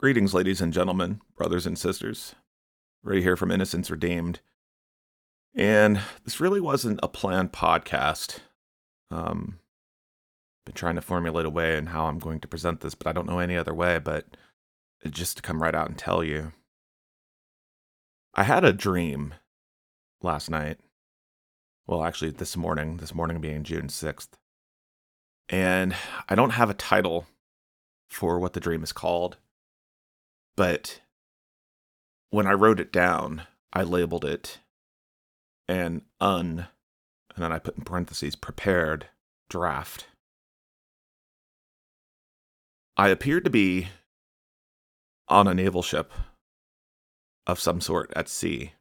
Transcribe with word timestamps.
Greetings, 0.00 0.32
ladies 0.32 0.62
and 0.62 0.72
gentlemen, 0.72 1.20
brothers 1.36 1.66
and 1.66 1.78
sisters. 1.78 2.34
Ready 3.02 3.20
here 3.20 3.36
from 3.36 3.50
Innocence 3.50 3.90
Redeemed. 3.90 4.40
And 5.54 6.00
this 6.24 6.40
really 6.40 6.58
wasn't 6.58 7.00
a 7.02 7.06
planned 7.08 7.52
podcast. 7.52 8.38
Um, 9.10 9.58
been 10.64 10.74
trying 10.74 10.94
to 10.94 11.02
formulate 11.02 11.44
a 11.44 11.50
way 11.50 11.76
in 11.76 11.88
how 11.88 12.06
I'm 12.06 12.18
going 12.18 12.40
to 12.40 12.48
present 12.48 12.80
this, 12.80 12.94
but 12.94 13.08
I 13.08 13.12
don't 13.12 13.26
know 13.26 13.40
any 13.40 13.58
other 13.58 13.74
way 13.74 13.98
but 13.98 14.38
just 15.10 15.36
to 15.36 15.42
come 15.42 15.62
right 15.62 15.74
out 15.74 15.90
and 15.90 15.98
tell 15.98 16.24
you. 16.24 16.52
I 18.34 18.44
had 18.44 18.64
a 18.64 18.72
dream 18.72 19.34
last 20.22 20.48
night. 20.48 20.78
Well, 21.86 22.04
actually, 22.04 22.30
this 22.30 22.56
morning, 22.56 22.96
this 22.96 23.14
morning 23.14 23.38
being 23.38 23.64
June 23.64 23.88
6th. 23.88 24.30
And 25.50 25.94
I 26.26 26.34
don't 26.34 26.52
have 26.52 26.70
a 26.70 26.74
title 26.74 27.26
for 28.08 28.38
what 28.38 28.54
the 28.54 28.60
dream 28.60 28.82
is 28.82 28.94
called. 28.94 29.36
But 30.56 31.00
when 32.30 32.46
I 32.46 32.52
wrote 32.52 32.80
it 32.80 32.92
down, 32.92 33.42
I 33.72 33.82
labeled 33.82 34.24
it 34.24 34.58
an 35.68 36.02
un, 36.20 36.66
and 37.34 37.44
then 37.44 37.52
I 37.52 37.58
put 37.58 37.76
in 37.76 37.84
parentheses, 37.84 38.34
prepared 38.34 39.06
draft. 39.48 40.08
I 42.96 43.08
appeared 43.08 43.44
to 43.44 43.50
be 43.50 43.88
on 45.28 45.46
a 45.46 45.54
naval 45.54 45.82
ship 45.82 46.12
of 47.46 47.60
some 47.60 47.80
sort 47.80 48.12
at 48.16 48.28
sea. 48.28 48.72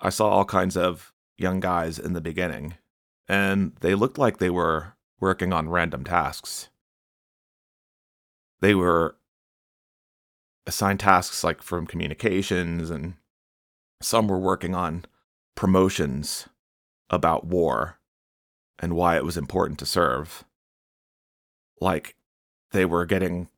I 0.00 0.10
saw 0.10 0.28
all 0.28 0.44
kinds 0.44 0.76
of 0.76 1.12
young 1.38 1.60
guys 1.60 1.98
in 1.98 2.12
the 2.12 2.20
beginning, 2.20 2.74
and 3.28 3.72
they 3.80 3.94
looked 3.94 4.18
like 4.18 4.38
they 4.38 4.50
were 4.50 4.94
working 5.20 5.52
on 5.52 5.68
random 5.68 6.04
tasks. 6.04 6.68
They 8.60 8.74
were 8.74 9.16
assigned 10.66 11.00
tasks 11.00 11.42
like 11.42 11.62
from 11.62 11.86
communications 11.86 12.90
and 12.90 13.14
some 14.00 14.28
were 14.28 14.38
working 14.38 14.74
on 14.74 15.04
promotions 15.54 16.48
about 17.10 17.46
war 17.46 17.98
and 18.78 18.94
why 18.94 19.16
it 19.16 19.24
was 19.24 19.36
important 19.36 19.78
to 19.78 19.86
serve. 19.86 20.44
Like 21.80 22.16
they 22.72 22.84
were 22.84 23.06
getting 23.06 23.48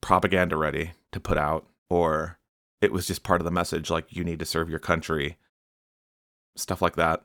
propaganda 0.00 0.56
ready 0.56 0.92
to 1.12 1.20
put 1.20 1.38
out, 1.38 1.66
or 1.88 2.38
it 2.80 2.92
was 2.92 3.06
just 3.06 3.22
part 3.22 3.40
of 3.40 3.44
the 3.44 3.50
message 3.50 3.90
like 3.90 4.06
you 4.14 4.24
need 4.24 4.38
to 4.38 4.46
serve 4.46 4.70
your 4.70 4.78
country, 4.78 5.36
stuff 6.56 6.80
like 6.80 6.96
that. 6.96 7.24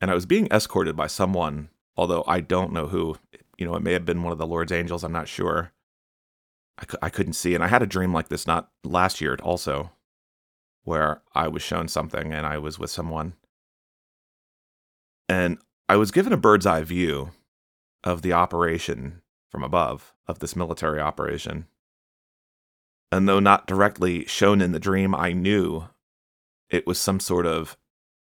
And 0.00 0.10
I 0.10 0.14
was 0.14 0.26
being 0.26 0.48
escorted 0.50 0.96
by 0.96 1.06
someone, 1.06 1.70
although 1.96 2.24
I 2.26 2.40
don't 2.40 2.72
know 2.72 2.88
who. 2.88 3.16
You 3.58 3.64
know, 3.64 3.74
it 3.74 3.82
may 3.82 3.94
have 3.94 4.04
been 4.04 4.22
one 4.22 4.32
of 4.32 4.38
the 4.38 4.46
Lord's 4.46 4.70
angels, 4.70 5.02
I'm 5.02 5.12
not 5.12 5.28
sure. 5.28 5.72
I, 6.78 7.06
I 7.06 7.10
couldn't 7.10 7.34
see. 7.34 7.54
And 7.54 7.62
I 7.62 7.68
had 7.68 7.82
a 7.82 7.86
dream 7.86 8.12
like 8.12 8.28
this 8.28 8.46
not 8.46 8.70
last 8.84 9.20
year 9.20 9.36
also, 9.42 9.90
where 10.84 11.22
I 11.34 11.48
was 11.48 11.62
shown 11.62 11.88
something 11.88 12.32
and 12.32 12.46
I 12.46 12.58
was 12.58 12.78
with 12.78 12.90
someone. 12.90 13.34
And 15.28 15.58
I 15.88 15.96
was 15.96 16.10
given 16.10 16.32
a 16.32 16.36
bird's 16.36 16.66
eye 16.66 16.82
view 16.82 17.30
of 18.04 18.22
the 18.22 18.32
operation 18.32 19.22
from 19.50 19.62
above, 19.62 20.14
of 20.26 20.38
this 20.38 20.56
military 20.56 21.00
operation. 21.00 21.66
And 23.10 23.28
though 23.28 23.40
not 23.40 23.66
directly 23.66 24.24
shown 24.26 24.60
in 24.60 24.72
the 24.72 24.80
dream, 24.80 25.14
I 25.14 25.32
knew 25.32 25.88
it 26.68 26.86
was 26.86 26.98
some 26.98 27.20
sort 27.20 27.46
of 27.46 27.76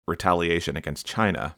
retaliation 0.07 0.77
against 0.77 1.07
China. 1.07 1.57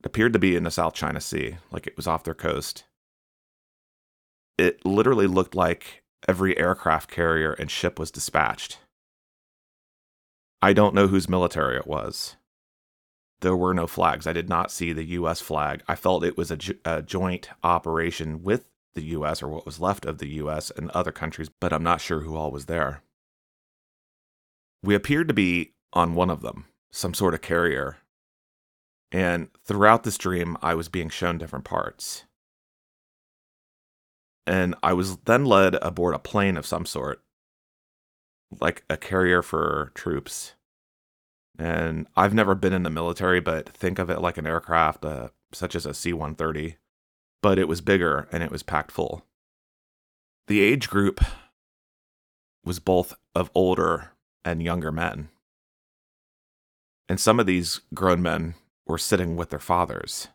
It 0.00 0.06
appeared 0.06 0.32
to 0.32 0.38
be 0.38 0.56
in 0.56 0.64
the 0.64 0.70
South 0.70 0.94
China 0.94 1.20
Sea, 1.20 1.58
like 1.70 1.86
it 1.86 1.96
was 1.96 2.06
off 2.06 2.24
their 2.24 2.34
coast 2.34 2.84
it 4.58 4.84
literally 4.84 5.26
looked 5.26 5.54
like 5.54 6.02
every 6.28 6.56
aircraft 6.58 7.10
carrier 7.10 7.52
and 7.52 7.70
ship 7.70 7.98
was 7.98 8.10
dispatched. 8.10 8.78
I 10.60 10.72
don't 10.72 10.94
know 10.94 11.08
whose 11.08 11.28
military 11.28 11.76
it 11.76 11.86
was. 11.86 12.36
There 13.40 13.56
were 13.56 13.74
no 13.74 13.88
flags. 13.88 14.26
I 14.26 14.32
did 14.32 14.48
not 14.48 14.70
see 14.70 14.92
the 14.92 15.04
US 15.04 15.40
flag. 15.40 15.82
I 15.88 15.96
felt 15.96 16.22
it 16.22 16.36
was 16.36 16.52
a, 16.52 16.58
a 16.84 17.02
joint 17.02 17.48
operation 17.64 18.42
with 18.44 18.66
the 18.94 19.02
US 19.16 19.42
or 19.42 19.48
what 19.48 19.66
was 19.66 19.80
left 19.80 20.06
of 20.06 20.18
the 20.18 20.28
US 20.34 20.70
and 20.70 20.90
other 20.90 21.12
countries, 21.12 21.48
but 21.48 21.72
I'm 21.72 21.82
not 21.82 22.00
sure 22.00 22.20
who 22.20 22.36
all 22.36 22.52
was 22.52 22.66
there. 22.66 23.02
We 24.82 24.94
appeared 24.94 25.28
to 25.28 25.34
be 25.34 25.72
on 25.92 26.14
one 26.14 26.30
of 26.30 26.42
them, 26.42 26.66
some 26.92 27.14
sort 27.14 27.34
of 27.34 27.42
carrier. 27.42 27.98
And 29.10 29.48
throughout 29.64 30.04
this 30.04 30.18
dream, 30.18 30.56
I 30.62 30.74
was 30.74 30.88
being 30.88 31.08
shown 31.08 31.38
different 31.38 31.64
parts 31.64 32.24
and 34.46 34.74
I 34.82 34.92
was 34.92 35.16
then 35.18 35.44
led 35.44 35.76
aboard 35.76 36.14
a 36.14 36.18
plane 36.18 36.56
of 36.56 36.66
some 36.66 36.86
sort, 36.86 37.22
like 38.60 38.84
a 38.90 38.96
carrier 38.96 39.42
for 39.42 39.92
troops. 39.94 40.54
And 41.58 42.06
I've 42.16 42.34
never 42.34 42.54
been 42.54 42.72
in 42.72 42.82
the 42.82 42.90
military, 42.90 43.40
but 43.40 43.68
think 43.68 43.98
of 43.98 44.10
it 44.10 44.20
like 44.20 44.38
an 44.38 44.46
aircraft, 44.46 45.04
uh, 45.04 45.28
such 45.52 45.74
as 45.74 45.86
a 45.86 45.94
C 45.94 46.12
130, 46.12 46.76
but 47.42 47.58
it 47.58 47.68
was 47.68 47.80
bigger 47.80 48.28
and 48.32 48.42
it 48.42 48.50
was 48.50 48.62
packed 48.62 48.90
full. 48.90 49.24
The 50.48 50.60
age 50.60 50.88
group 50.88 51.20
was 52.64 52.78
both 52.78 53.14
of 53.34 53.50
older 53.54 54.12
and 54.44 54.62
younger 54.62 54.90
men. 54.90 55.28
And 57.08 57.20
some 57.20 57.38
of 57.38 57.46
these 57.46 57.80
grown 57.94 58.22
men 58.22 58.54
were 58.86 58.98
sitting 58.98 59.36
with 59.36 59.50
their 59.50 59.58
fathers. 59.58 60.28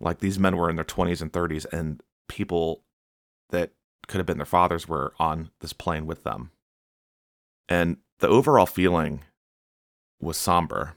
Like 0.00 0.18
these 0.18 0.38
men 0.38 0.56
were 0.56 0.70
in 0.70 0.76
their 0.76 0.84
20s 0.84 1.20
and 1.20 1.32
30s, 1.32 1.66
and 1.72 2.02
people 2.28 2.82
that 3.50 3.72
could 4.06 4.18
have 4.18 4.26
been 4.26 4.38
their 4.38 4.46
fathers 4.46 4.88
were 4.88 5.14
on 5.18 5.50
this 5.60 5.72
plane 5.72 6.06
with 6.06 6.24
them. 6.24 6.50
And 7.68 7.98
the 8.18 8.28
overall 8.28 8.66
feeling 8.66 9.22
was 10.20 10.36
somber. 10.36 10.96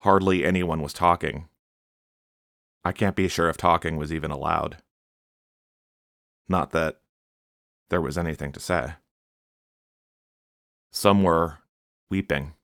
Hardly 0.00 0.44
anyone 0.44 0.82
was 0.82 0.92
talking. 0.92 1.48
I 2.84 2.92
can't 2.92 3.16
be 3.16 3.28
sure 3.28 3.48
if 3.48 3.56
talking 3.56 3.96
was 3.96 4.12
even 4.12 4.30
allowed. 4.30 4.78
Not 6.48 6.70
that 6.70 7.00
there 7.90 8.00
was 8.00 8.16
anything 8.16 8.52
to 8.52 8.60
say. 8.60 8.94
Some 10.92 11.22
were 11.22 11.58
weeping. 12.10 12.54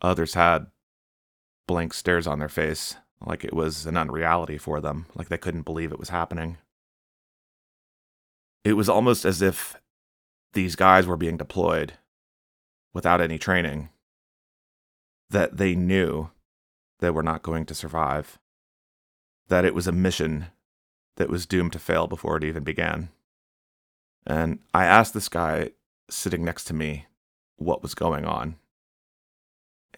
Others 0.00 0.34
had 0.34 0.68
blank 1.66 1.92
stares 1.92 2.26
on 2.26 2.38
their 2.38 2.48
face, 2.48 2.96
like 3.20 3.44
it 3.44 3.52
was 3.52 3.86
an 3.86 3.96
unreality 3.96 4.58
for 4.58 4.80
them, 4.80 5.06
like 5.14 5.28
they 5.28 5.38
couldn't 5.38 5.62
believe 5.62 5.92
it 5.92 5.98
was 5.98 6.08
happening 6.08 6.58
it 8.64 8.74
was 8.74 8.88
almost 8.88 9.24
as 9.24 9.42
if 9.42 9.76
these 10.52 10.76
guys 10.76 11.06
were 11.06 11.16
being 11.16 11.36
deployed 11.36 11.94
without 12.92 13.20
any 13.20 13.38
training, 13.38 13.90
that 15.30 15.56
they 15.56 15.74
knew 15.74 16.30
they 17.00 17.10
were 17.10 17.22
not 17.22 17.42
going 17.42 17.64
to 17.66 17.74
survive, 17.74 18.38
that 19.48 19.64
it 19.64 19.74
was 19.74 19.86
a 19.86 19.92
mission 19.92 20.46
that 21.16 21.28
was 21.28 21.46
doomed 21.46 21.72
to 21.72 21.78
fail 21.78 22.06
before 22.06 22.36
it 22.36 22.44
even 22.44 22.64
began. 22.64 23.10
And 24.26 24.60
I 24.74 24.84
asked 24.84 25.14
this 25.14 25.28
guy 25.28 25.70
sitting 26.10 26.44
next 26.44 26.64
to 26.64 26.74
me 26.74 27.06
what 27.56 27.82
was 27.82 27.94
going 27.94 28.24
on. 28.24 28.56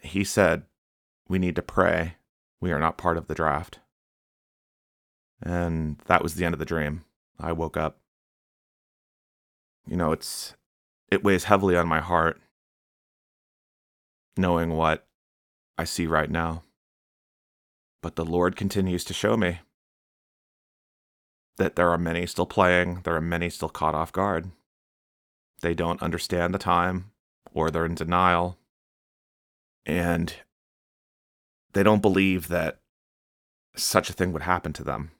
He 0.02 0.24
said, 0.24 0.64
We 1.28 1.38
need 1.38 1.56
to 1.56 1.62
pray. 1.62 2.16
We 2.60 2.72
are 2.72 2.80
not 2.80 2.98
part 2.98 3.16
of 3.16 3.26
the 3.26 3.34
draft. 3.34 3.80
And 5.42 5.98
that 6.06 6.22
was 6.22 6.34
the 6.34 6.44
end 6.44 6.54
of 6.54 6.58
the 6.58 6.64
dream. 6.64 7.04
I 7.38 7.52
woke 7.52 7.76
up 7.76 7.99
you 9.86 9.96
know, 9.96 10.12
it's 10.12 10.54
it 11.10 11.24
weighs 11.24 11.44
heavily 11.44 11.76
on 11.76 11.88
my 11.88 12.00
heart 12.00 12.40
knowing 14.36 14.70
what 14.76 15.06
I 15.76 15.84
see 15.84 16.06
right 16.06 16.30
now. 16.30 16.62
But 18.02 18.16
the 18.16 18.24
Lord 18.24 18.56
continues 18.56 19.04
to 19.04 19.14
show 19.14 19.36
me 19.36 19.60
that 21.58 21.76
there 21.76 21.90
are 21.90 21.98
many 21.98 22.26
still 22.26 22.46
playing, 22.46 23.00
there 23.04 23.14
are 23.14 23.20
many 23.20 23.50
still 23.50 23.68
caught 23.68 23.94
off 23.94 24.12
guard. 24.12 24.50
They 25.60 25.74
don't 25.74 26.02
understand 26.02 26.54
the 26.54 26.58
time, 26.58 27.10
or 27.52 27.70
they're 27.70 27.84
in 27.84 27.94
denial, 27.94 28.56
and 29.84 30.34
they 31.74 31.82
don't 31.82 32.00
believe 32.00 32.48
that 32.48 32.80
such 33.76 34.08
a 34.08 34.14
thing 34.14 34.32
would 34.32 34.42
happen 34.42 34.72
to 34.72 34.84
them. 34.84 35.10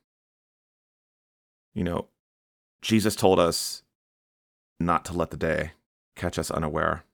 You 1.75 1.85
know, 1.85 2.09
Jesus 2.81 3.15
told 3.15 3.39
us 3.39 3.83
not 4.81 5.05
to 5.05 5.13
let 5.13 5.31
the 5.31 5.37
day 5.37 5.73
catch 6.17 6.39
us 6.39 6.51
unaware. 6.51 7.05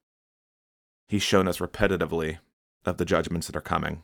He's 1.09 1.23
shown 1.23 1.49
us 1.49 1.59
repetitively 1.59 2.39
of 2.85 2.97
the 2.97 3.05
judgments 3.05 3.47
that 3.49 3.57
are 3.57 3.61
coming. 3.61 4.03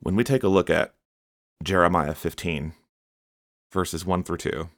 When 0.00 0.16
we 0.16 0.24
take 0.24 0.42
a 0.42 0.48
look 0.48 0.68
at 0.68 0.94
Jeremiah 1.62 2.14
15, 2.14 2.74
verses 3.72 4.04
1 4.04 4.24
through 4.24 4.36
2, 4.38 4.68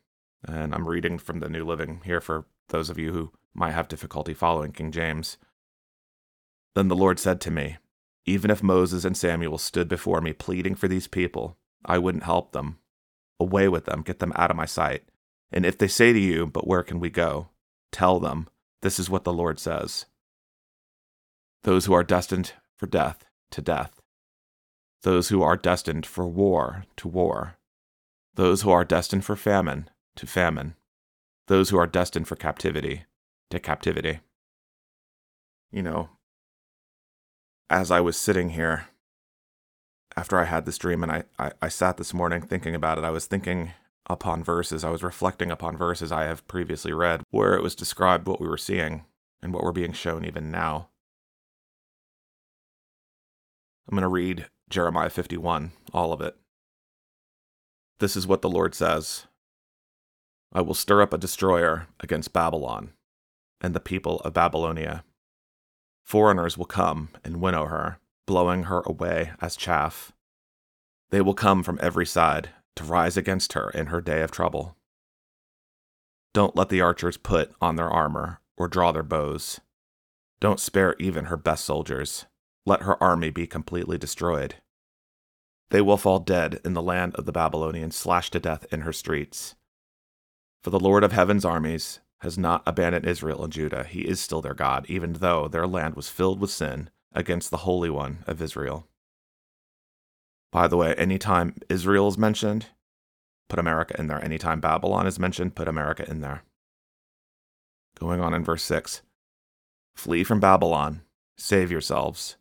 and 0.46 0.74
I'm 0.74 0.88
reading 0.88 1.18
from 1.18 1.40
the 1.40 1.48
New 1.48 1.64
Living 1.64 2.02
here 2.04 2.20
for 2.20 2.46
those 2.68 2.90
of 2.90 2.98
you 2.98 3.12
who 3.12 3.32
might 3.54 3.72
have 3.72 3.88
difficulty 3.88 4.34
following 4.34 4.72
King 4.72 4.92
James. 4.92 5.36
Then 6.74 6.88
the 6.88 6.96
Lord 6.96 7.18
said 7.18 7.40
to 7.42 7.50
me, 7.50 7.78
Even 8.24 8.50
if 8.50 8.62
Moses 8.62 9.04
and 9.04 9.16
Samuel 9.16 9.58
stood 9.58 9.88
before 9.88 10.20
me 10.20 10.32
pleading 10.32 10.76
for 10.76 10.86
these 10.86 11.08
people, 11.08 11.56
I 11.84 11.98
wouldn't 11.98 12.24
help 12.24 12.52
them, 12.52 12.78
Away 13.40 13.68
with 13.68 13.84
them, 13.84 14.02
get 14.02 14.18
them 14.18 14.32
out 14.34 14.50
of 14.50 14.56
my 14.56 14.64
sight. 14.64 15.04
And 15.50 15.64
if 15.64 15.78
they 15.78 15.88
say 15.88 16.12
to 16.12 16.18
you, 16.18 16.46
But 16.46 16.66
where 16.66 16.82
can 16.82 17.00
we 17.00 17.10
go? 17.10 17.48
Tell 17.92 18.20
them, 18.20 18.48
This 18.82 18.98
is 18.98 19.10
what 19.10 19.24
the 19.24 19.32
Lord 19.32 19.58
says. 19.58 20.06
Those 21.64 21.86
who 21.86 21.92
are 21.92 22.04
destined 22.04 22.52
for 22.76 22.86
death, 22.86 23.24
to 23.50 23.60
death. 23.60 24.00
Those 25.02 25.28
who 25.28 25.42
are 25.42 25.56
destined 25.56 26.06
for 26.06 26.26
war, 26.26 26.84
to 26.96 27.08
war. 27.08 27.56
Those 28.34 28.62
who 28.62 28.70
are 28.70 28.84
destined 28.84 29.24
for 29.24 29.36
famine, 29.36 29.90
to 30.16 30.26
famine. 30.26 30.74
Those 31.46 31.70
who 31.70 31.78
are 31.78 31.86
destined 31.86 32.28
for 32.28 32.36
captivity, 32.36 33.04
to 33.50 33.58
captivity. 33.58 34.20
You 35.72 35.82
know, 35.82 36.10
as 37.70 37.90
I 37.90 38.00
was 38.00 38.16
sitting 38.16 38.50
here 38.50 38.88
after 40.16 40.38
I 40.38 40.44
had 40.44 40.66
this 40.66 40.78
dream 40.78 41.02
and 41.02 41.12
I, 41.12 41.24
I, 41.38 41.52
I, 41.62 41.68
sat 41.68 41.96
this 41.96 42.14
morning 42.14 42.42
thinking 42.42 42.74
about 42.74 42.98
it, 42.98 43.04
I 43.04 43.10
was 43.10 43.26
thinking 43.26 43.72
upon 44.08 44.42
verses, 44.42 44.84
I 44.84 44.90
was 44.90 45.02
reflecting 45.02 45.50
upon 45.50 45.76
verses 45.76 46.10
I 46.10 46.24
have 46.24 46.46
previously 46.48 46.92
read 46.92 47.22
where 47.30 47.54
it 47.54 47.62
was 47.62 47.74
described 47.74 48.26
what 48.26 48.40
we 48.40 48.48
were 48.48 48.56
seeing 48.56 49.04
and 49.42 49.52
what 49.52 49.62
we're 49.62 49.72
being 49.72 49.92
shown 49.92 50.24
even 50.24 50.50
now. 50.50 50.88
I'm 53.88 53.96
going 53.96 54.02
to 54.02 54.08
read 54.08 54.48
Jeremiah 54.68 55.10
51, 55.10 55.72
all 55.92 56.12
of 56.12 56.20
it. 56.20 56.36
This 58.00 58.16
is 58.16 58.26
what 58.26 58.42
the 58.42 58.50
Lord 58.50 58.74
says 58.74 59.26
I 60.52 60.60
will 60.60 60.74
stir 60.74 61.02
up 61.02 61.12
a 61.12 61.18
destroyer 61.18 61.88
against 62.00 62.32
Babylon 62.32 62.92
and 63.60 63.74
the 63.74 63.80
people 63.80 64.20
of 64.20 64.34
Babylonia. 64.34 65.04
Foreigners 66.04 66.56
will 66.56 66.64
come 66.64 67.10
and 67.22 67.40
winnow 67.40 67.66
her, 67.66 67.98
blowing 68.26 68.64
her 68.64 68.82
away 68.86 69.32
as 69.40 69.56
chaff. 69.56 70.12
They 71.10 71.20
will 71.20 71.34
come 71.34 71.62
from 71.62 71.78
every 71.82 72.06
side 72.06 72.50
to 72.78 72.84
rise 72.84 73.16
against 73.16 73.52
her 73.52 73.70
in 73.70 73.86
her 73.86 74.00
day 74.00 74.22
of 74.22 74.30
trouble. 74.30 74.76
Don't 76.32 76.56
let 76.56 76.68
the 76.68 76.80
archers 76.80 77.16
put 77.16 77.52
on 77.60 77.76
their 77.76 77.90
armor 77.90 78.40
or 78.56 78.68
draw 78.68 78.92
their 78.92 79.02
bows. 79.02 79.60
Don't 80.40 80.60
spare 80.60 80.94
even 80.98 81.26
her 81.26 81.36
best 81.36 81.64
soldiers. 81.64 82.26
Let 82.64 82.82
her 82.82 83.02
army 83.02 83.30
be 83.30 83.46
completely 83.46 83.98
destroyed. 83.98 84.56
They 85.70 85.80
will 85.80 85.96
fall 85.96 86.18
dead 86.18 86.60
in 86.64 86.74
the 86.74 86.82
land 86.82 87.14
of 87.16 87.26
the 87.26 87.32
Babylonians, 87.32 87.96
slashed 87.96 88.32
to 88.32 88.40
death 88.40 88.66
in 88.72 88.82
her 88.82 88.92
streets. 88.92 89.54
For 90.62 90.70
the 90.70 90.80
Lord 90.80 91.04
of 91.04 91.12
heaven's 91.12 91.44
armies 91.44 92.00
has 92.20 92.38
not 92.38 92.62
abandoned 92.66 93.06
Israel 93.06 93.44
and 93.44 93.52
Judah. 93.52 93.84
He 93.84 94.00
is 94.02 94.20
still 94.20 94.40
their 94.40 94.54
God, 94.54 94.86
even 94.88 95.14
though 95.14 95.48
their 95.48 95.66
land 95.66 95.94
was 95.94 96.08
filled 96.08 96.40
with 96.40 96.50
sin 96.50 96.90
against 97.12 97.50
the 97.50 97.58
Holy 97.58 97.90
One 97.90 98.24
of 98.26 98.42
Israel. 98.42 98.87
By 100.50 100.68
the 100.68 100.76
way, 100.76 100.94
anytime 100.94 101.54
Israel 101.68 102.08
is 102.08 102.18
mentioned, 102.18 102.66
put 103.48 103.58
America 103.58 103.94
in 103.98 104.06
there. 104.06 104.22
Anytime 104.22 104.60
Babylon 104.60 105.06
is 105.06 105.18
mentioned, 105.18 105.54
put 105.54 105.68
America 105.68 106.08
in 106.08 106.20
there. 106.20 106.42
Going 107.98 108.20
on 108.20 108.32
in 108.34 108.44
verse 108.44 108.62
6 108.62 109.02
Flee 109.96 110.24
from 110.24 110.40
Babylon, 110.40 111.02
save 111.36 111.70
yourselves. 111.70 112.36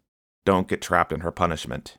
Don't 0.46 0.68
get 0.68 0.82
trapped 0.82 1.12
in 1.12 1.22
her 1.22 1.32
punishment. 1.32 1.98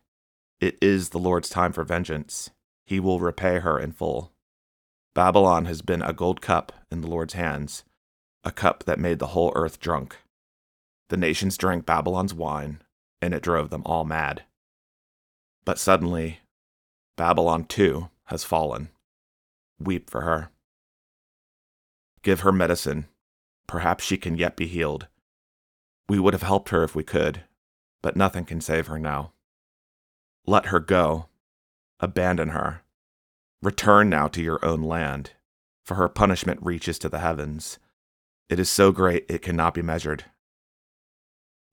It 0.60 0.78
is 0.80 1.10
the 1.10 1.18
Lord's 1.18 1.48
time 1.48 1.72
for 1.72 1.84
vengeance. 1.84 2.50
He 2.86 3.00
will 3.00 3.20
repay 3.20 3.58
her 3.58 3.78
in 3.78 3.92
full. 3.92 4.32
Babylon 5.14 5.64
has 5.66 5.82
been 5.82 6.00
a 6.00 6.12
gold 6.12 6.40
cup 6.40 6.72
in 6.90 7.00
the 7.00 7.08
Lord's 7.08 7.34
hands, 7.34 7.84
a 8.44 8.52
cup 8.52 8.84
that 8.84 8.98
made 8.98 9.18
the 9.18 9.28
whole 9.28 9.52
earth 9.54 9.80
drunk. 9.80 10.16
The 11.08 11.16
nations 11.16 11.56
drank 11.58 11.84
Babylon's 11.84 12.32
wine, 12.32 12.82
and 13.20 13.34
it 13.34 13.42
drove 13.42 13.70
them 13.70 13.82
all 13.84 14.04
mad. 14.04 14.44
But 15.68 15.78
suddenly, 15.78 16.40
Babylon 17.18 17.66
too 17.66 18.08
has 18.28 18.42
fallen. 18.42 18.88
Weep 19.78 20.08
for 20.08 20.22
her. 20.22 20.48
Give 22.22 22.40
her 22.40 22.52
medicine. 22.52 23.06
Perhaps 23.66 24.02
she 24.02 24.16
can 24.16 24.38
yet 24.38 24.56
be 24.56 24.66
healed. 24.66 25.08
We 26.08 26.18
would 26.18 26.32
have 26.32 26.42
helped 26.42 26.70
her 26.70 26.84
if 26.84 26.94
we 26.94 27.04
could, 27.04 27.42
but 28.00 28.16
nothing 28.16 28.46
can 28.46 28.62
save 28.62 28.86
her 28.86 28.98
now. 28.98 29.34
Let 30.46 30.68
her 30.68 30.80
go. 30.80 31.26
Abandon 32.00 32.48
her. 32.48 32.80
Return 33.60 34.08
now 34.08 34.26
to 34.28 34.42
your 34.42 34.64
own 34.64 34.80
land, 34.80 35.32
for 35.84 35.96
her 35.96 36.08
punishment 36.08 36.60
reaches 36.62 36.98
to 37.00 37.10
the 37.10 37.18
heavens. 37.18 37.78
It 38.48 38.58
is 38.58 38.70
so 38.70 38.90
great 38.90 39.26
it 39.28 39.42
cannot 39.42 39.74
be 39.74 39.82
measured. 39.82 40.24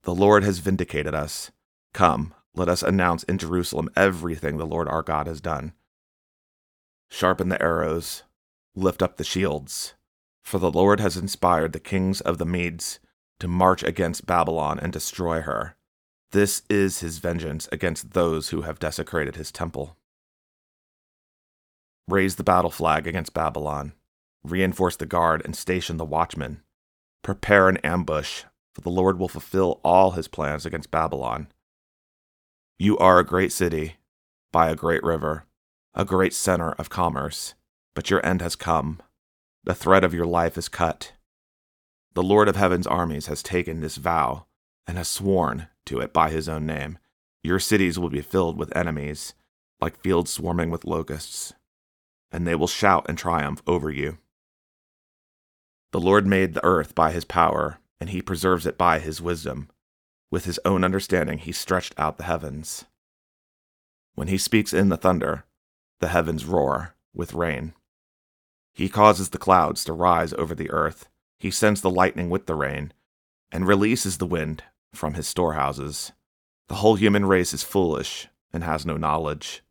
The 0.02 0.14
Lord 0.14 0.44
has 0.44 0.58
vindicated 0.58 1.14
us. 1.14 1.50
Come, 1.94 2.34
let 2.56 2.68
us 2.68 2.82
announce 2.82 3.22
in 3.24 3.38
Jerusalem 3.38 3.90
everything 3.94 4.56
the 4.56 4.66
Lord 4.66 4.88
our 4.88 5.02
God 5.02 5.26
has 5.26 5.40
done. 5.40 5.72
Sharpen 7.10 7.50
the 7.50 7.62
arrows, 7.62 8.22
lift 8.74 9.02
up 9.02 9.16
the 9.16 9.24
shields, 9.24 9.94
for 10.42 10.58
the 10.58 10.70
Lord 10.70 10.98
has 10.98 11.16
inspired 11.16 11.72
the 11.72 11.80
kings 11.80 12.20
of 12.22 12.38
the 12.38 12.46
Medes 12.46 12.98
to 13.38 13.46
march 13.46 13.82
against 13.82 14.26
Babylon 14.26 14.78
and 14.80 14.92
destroy 14.92 15.42
her. 15.42 15.76
This 16.32 16.62
is 16.68 17.00
his 17.00 17.18
vengeance 17.18 17.68
against 17.70 18.12
those 18.12 18.48
who 18.48 18.62
have 18.62 18.78
desecrated 18.78 19.36
his 19.36 19.52
temple. 19.52 19.96
Raise 22.08 22.36
the 22.36 22.44
battle 22.44 22.70
flag 22.70 23.06
against 23.06 23.34
Babylon, 23.34 23.92
reinforce 24.42 24.96
the 24.96 25.06
guard 25.06 25.42
and 25.44 25.54
station 25.54 25.96
the 25.96 26.04
watchmen. 26.04 26.62
Prepare 27.22 27.68
an 27.68 27.78
ambush, 27.78 28.44
for 28.72 28.80
the 28.80 28.90
Lord 28.90 29.18
will 29.18 29.28
fulfill 29.28 29.80
all 29.84 30.12
his 30.12 30.28
plans 30.28 30.64
against 30.64 30.90
Babylon. 30.90 31.48
You 32.78 32.98
are 32.98 33.18
a 33.18 33.24
great 33.24 33.52
city, 33.52 33.96
by 34.52 34.68
a 34.68 34.76
great 34.76 35.02
river, 35.02 35.44
a 35.94 36.04
great 36.04 36.34
center 36.34 36.72
of 36.72 36.90
commerce, 36.90 37.54
but 37.94 38.10
your 38.10 38.24
end 38.24 38.42
has 38.42 38.54
come. 38.54 39.00
The 39.64 39.74
thread 39.74 40.04
of 40.04 40.12
your 40.12 40.26
life 40.26 40.58
is 40.58 40.68
cut. 40.68 41.12
The 42.12 42.22
Lord 42.22 42.48
of 42.48 42.56
heaven's 42.56 42.86
armies 42.86 43.26
has 43.26 43.42
taken 43.42 43.80
this 43.80 43.96
vow 43.96 44.44
and 44.86 44.98
has 44.98 45.08
sworn 45.08 45.68
to 45.86 46.00
it 46.00 46.12
by 46.12 46.30
his 46.30 46.50
own 46.50 46.66
name. 46.66 46.98
Your 47.42 47.58
cities 47.58 47.98
will 47.98 48.10
be 48.10 48.20
filled 48.20 48.58
with 48.58 48.76
enemies, 48.76 49.32
like 49.80 50.00
fields 50.00 50.30
swarming 50.30 50.68
with 50.70 50.84
locusts, 50.84 51.54
and 52.30 52.46
they 52.46 52.54
will 52.54 52.66
shout 52.66 53.06
and 53.08 53.16
triumph 53.16 53.62
over 53.66 53.90
you. 53.90 54.18
The 55.92 56.00
Lord 56.00 56.26
made 56.26 56.52
the 56.52 56.64
earth 56.64 56.94
by 56.94 57.12
his 57.12 57.24
power, 57.24 57.78
and 58.00 58.10
he 58.10 58.20
preserves 58.20 58.66
it 58.66 58.76
by 58.76 58.98
his 58.98 59.22
wisdom. 59.22 59.70
With 60.30 60.44
his 60.44 60.58
own 60.64 60.82
understanding, 60.84 61.38
he 61.38 61.52
stretched 61.52 61.94
out 61.98 62.18
the 62.18 62.24
heavens. 62.24 62.84
When 64.14 64.28
he 64.28 64.38
speaks 64.38 64.72
in 64.72 64.88
the 64.88 64.96
thunder, 64.96 65.44
the 66.00 66.08
heavens 66.08 66.44
roar 66.44 66.94
with 67.14 67.34
rain. 67.34 67.74
He 68.74 68.88
causes 68.88 69.30
the 69.30 69.38
clouds 69.38 69.84
to 69.84 69.92
rise 69.92 70.32
over 70.34 70.54
the 70.54 70.70
earth. 70.70 71.08
He 71.38 71.50
sends 71.50 71.80
the 71.80 71.90
lightning 71.90 72.28
with 72.28 72.46
the 72.46 72.54
rain, 72.54 72.92
and 73.52 73.66
releases 73.66 74.18
the 74.18 74.26
wind 74.26 74.64
from 74.92 75.14
his 75.14 75.28
storehouses. 75.28 76.12
The 76.68 76.76
whole 76.76 76.96
human 76.96 77.26
race 77.26 77.54
is 77.54 77.62
foolish 77.62 78.28
and 78.52 78.64
has 78.64 78.84
no 78.84 78.96
knowledge. 78.96 79.62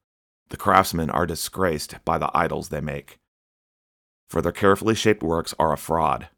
The 0.49 0.57
craftsmen 0.57 1.09
are 1.09 1.25
disgraced 1.25 1.95
by 2.05 2.17
the 2.17 2.31
idols 2.33 2.69
they 2.69 2.81
make. 2.81 3.19
For 4.29 4.41
their 4.41 4.51
carefully 4.51 4.95
shaped 4.95 5.23
works 5.23 5.53
are 5.59 5.73
a 5.73 5.77
fraud. 5.77 6.29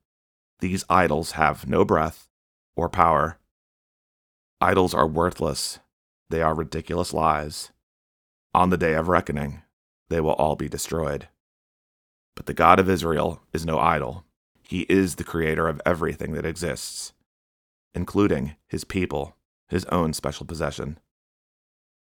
These 0.59 0.85
idols 0.89 1.31
have 1.33 1.69
no 1.69 1.85
breath 1.85 2.27
or 2.75 2.89
power 2.89 3.37
Idols 4.59 4.93
are 4.93 5.07
worthless, 5.07 5.79
they 6.29 6.41
are 6.41 6.55
ridiculous 6.55 7.13
lies. 7.13 7.71
On 8.53 8.69
the 8.69 8.77
day 8.77 8.93
of 8.93 9.07
reckoning, 9.07 9.61
they 10.09 10.19
will 10.19 10.31
all 10.31 10.55
be 10.55 10.67
destroyed. 10.67 11.27
But 12.35 12.47
the 12.47 12.53
God 12.53 12.79
of 12.79 12.89
Israel 12.89 13.41
is 13.53 13.65
no 13.65 13.77
idol. 13.77 14.23
He 14.61 14.81
is 14.89 15.15
the 15.15 15.23
creator 15.23 15.67
of 15.67 15.81
everything 15.85 16.33
that 16.33 16.45
exists, 16.45 17.13
including 17.93 18.55
his 18.67 18.83
people, 18.83 19.35
his 19.69 19.85
own 19.85 20.13
special 20.13 20.45
possession. 20.45 20.99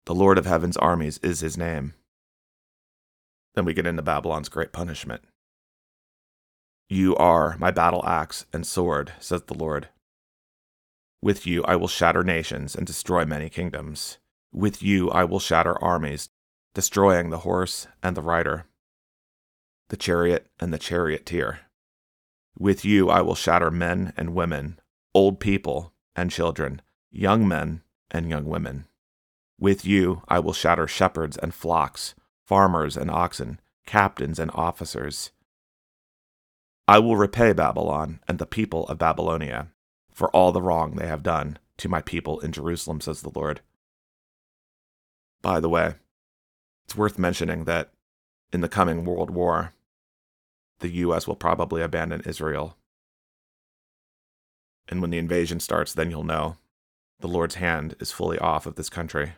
The 0.06 0.16
Lord 0.16 0.38
of 0.38 0.46
heaven's 0.46 0.78
armies 0.78 1.18
is 1.20 1.40
his 1.40 1.58
name. 1.58 1.94
Then 3.56 3.66
we 3.66 3.74
get 3.74 3.88
into 3.88 4.02
Babylon's 4.02 4.50
great 4.50 4.72
punishment. 4.72 5.24
You 6.90 7.16
are 7.16 7.58
my 7.58 7.72
battle 7.72 8.04
axe 8.06 8.46
and 8.54 8.66
sword, 8.68 9.14
says 9.20 9.44
the 9.44 9.58
Lord. 9.58 9.90
With 11.24 11.48
you 11.48 11.64
I 11.64 11.78
will 11.78 11.88
shatter 11.88 12.22
nations 12.22 12.76
and 12.76 12.86
destroy 12.86 13.24
many 13.24 13.48
kingdoms. 13.48 14.18
With 14.52 14.84
you 14.84 15.10
I 15.10 15.24
will 15.24 15.40
shatter 15.40 15.82
armies, 15.82 16.28
destroying 16.74 17.30
the 17.30 17.46
horse 17.48 17.88
and 18.04 18.18
the 18.18 18.22
rider, 18.22 18.66
the 19.88 19.96
chariot 19.96 20.48
and 20.60 20.74
the 20.74 20.78
charioteer. 20.78 21.62
With 22.60 22.84
you 22.84 23.10
I 23.10 23.22
will 23.22 23.36
shatter 23.36 23.72
men 23.72 24.12
and 24.18 24.36
women, 24.36 24.82
old 25.14 25.40
people 25.40 25.94
and 26.14 26.30
children, 26.30 26.82
young 27.10 27.48
men 27.48 27.84
and 28.12 28.30
young 28.30 28.44
women. 28.44 28.84
With 29.58 29.86
you 29.86 30.24
I 30.28 30.40
will 30.40 30.52
shatter 30.52 30.90
shepherds 30.90 31.38
and 31.38 31.54
flocks, 31.54 32.16
farmers 32.46 32.98
and 32.98 33.10
oxen, 33.10 33.62
captains 33.86 34.40
and 34.40 34.52
officers. 34.54 35.32
I 36.86 37.00
will 37.00 37.16
repay 37.16 37.54
Babylon 37.54 38.20
and 38.28 38.40
the 38.40 38.46
people 38.46 38.86
of 38.88 38.98
Babylonia 38.98 39.70
for 40.14 40.30
all 40.30 40.52
the 40.52 40.62
wrong 40.62 40.96
they 40.96 41.08
have 41.08 41.24
done 41.24 41.58
to 41.78 41.90
my 41.90 42.02
people 42.02 42.40
in 42.40 42.52
Jerusalem, 42.52 43.02
says 43.02 43.22
the 43.22 43.32
Lord. 43.34 43.62
By 45.42 45.60
the 45.60 45.70
way, 45.70 45.96
it's 46.86 46.96
worth 46.96 47.20
mentioning 47.20 47.66
that 47.66 47.92
in 48.52 48.62
the 48.62 48.70
coming 48.70 49.04
World 49.04 49.32
War, 49.32 49.74
the 50.80 50.90
U.S. 50.90 51.28
will 51.28 51.36
probably 51.36 51.82
abandon 51.82 52.22
Israel. 52.26 52.78
And 54.88 55.02
when 55.02 55.10
the 55.10 55.18
invasion 55.18 55.60
starts, 55.60 55.94
then 55.94 56.12
you'll 56.12 56.24
know 56.24 56.58
the 57.20 57.28
Lord's 57.28 57.56
hand 57.56 57.96
is 58.00 58.12
fully 58.12 58.38
off 58.38 58.66
of 58.66 58.76
this 58.76 58.90
country, 58.90 59.34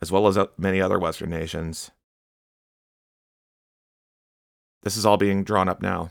as 0.00 0.10
well 0.10 0.26
as 0.26 0.36
uh, 0.36 0.46
many 0.56 0.80
other 0.80 0.98
Western 0.98 1.30
nations. 1.30 1.90
This 4.82 4.96
is 4.96 5.06
all 5.06 5.16
being 5.16 5.44
drawn 5.44 5.68
up 5.68 5.82
now. 5.82 6.10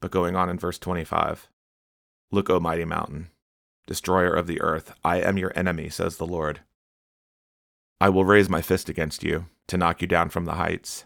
But 0.00 0.10
going 0.10 0.34
on 0.34 0.48
in 0.48 0.58
verse 0.58 0.78
25 0.78 1.48
Look, 2.34 2.48
O 2.48 2.58
mighty 2.58 2.86
mountain, 2.86 3.28
destroyer 3.86 4.32
of 4.32 4.46
the 4.46 4.62
earth, 4.62 4.94
I 5.04 5.20
am 5.20 5.36
your 5.36 5.52
enemy, 5.54 5.90
says 5.90 6.16
the 6.16 6.26
Lord. 6.26 6.60
I 8.00 8.08
will 8.08 8.24
raise 8.24 8.48
my 8.48 8.62
fist 8.62 8.88
against 8.88 9.22
you 9.22 9.46
to 9.68 9.76
knock 9.76 10.00
you 10.00 10.08
down 10.08 10.30
from 10.30 10.46
the 10.46 10.54
heights. 10.54 11.04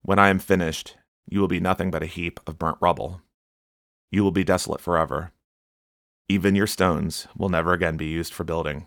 When 0.00 0.18
I 0.18 0.30
am 0.30 0.38
finished, 0.38 0.96
you 1.26 1.38
will 1.40 1.48
be 1.48 1.60
nothing 1.60 1.90
but 1.90 2.02
a 2.02 2.06
heap 2.06 2.40
of 2.46 2.58
burnt 2.58 2.78
rubble. 2.80 3.20
You 4.10 4.24
will 4.24 4.32
be 4.32 4.42
desolate 4.42 4.80
forever. 4.80 5.32
Even 6.30 6.54
your 6.54 6.66
stones 6.66 7.28
will 7.36 7.50
never 7.50 7.74
again 7.74 7.98
be 7.98 8.06
used 8.06 8.32
for 8.32 8.44
building. 8.44 8.86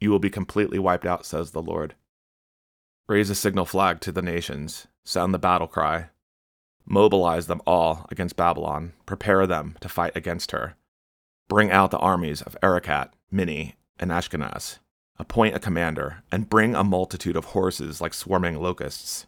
You 0.00 0.10
will 0.10 0.18
be 0.18 0.30
completely 0.30 0.78
wiped 0.78 1.06
out, 1.06 1.26
says 1.26 1.50
the 1.50 1.62
Lord. 1.62 1.94
Raise 3.08 3.28
a 3.28 3.34
signal 3.34 3.66
flag 3.66 4.00
to 4.00 4.10
the 4.12 4.22
nations, 4.22 4.86
sound 5.04 5.34
the 5.34 5.38
battle 5.38 5.68
cry. 5.68 6.08
Mobilize 6.86 7.46
them 7.46 7.60
all 7.66 8.06
against 8.10 8.36
Babylon, 8.36 8.92
prepare 9.04 9.46
them 9.46 9.76
to 9.80 9.88
fight 9.88 10.16
against 10.16 10.52
her. 10.52 10.76
Bring 11.48 11.70
out 11.70 11.90
the 11.90 11.98
armies 11.98 12.42
of 12.42 12.56
Ararat, 12.62 13.12
Minni, 13.30 13.76
and 13.98 14.10
Ashkenaz 14.10 14.78
appoint 15.18 15.54
a 15.54 15.60
commander, 15.60 16.22
and 16.30 16.48
bring 16.48 16.74
a 16.74 16.84
multitude 16.84 17.36
of 17.36 17.46
horses 17.46 18.00
like 18.00 18.14
swarming 18.14 18.56
locusts. 18.56 19.26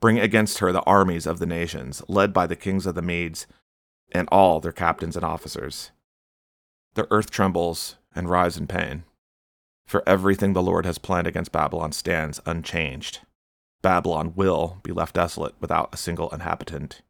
Bring 0.00 0.18
against 0.18 0.58
her 0.58 0.72
the 0.72 0.82
armies 0.82 1.26
of 1.26 1.38
the 1.38 1.46
nations, 1.46 2.02
led 2.08 2.32
by 2.32 2.46
the 2.46 2.56
kings 2.56 2.86
of 2.86 2.94
the 2.94 3.02
Medes, 3.02 3.46
and 4.12 4.28
all 4.30 4.60
their 4.60 4.72
captains 4.72 5.16
and 5.16 5.24
officers. 5.24 5.90
The 6.94 7.06
earth 7.10 7.30
trembles 7.30 7.96
and 8.14 8.28
rises 8.28 8.58
in 8.58 8.66
pain, 8.66 9.04
for 9.86 10.02
everything 10.06 10.52
the 10.52 10.62
Lord 10.62 10.84
has 10.84 10.98
planned 10.98 11.26
against 11.26 11.52
Babylon 11.52 11.92
stands 11.92 12.40
unchanged. 12.44 13.20
Babylon 13.82 14.32
will 14.36 14.78
be 14.82 14.92
left 14.92 15.16
desolate 15.16 15.54
without 15.60 15.92
a 15.92 15.96
single 15.96 16.30
inhabitant. 16.30 17.02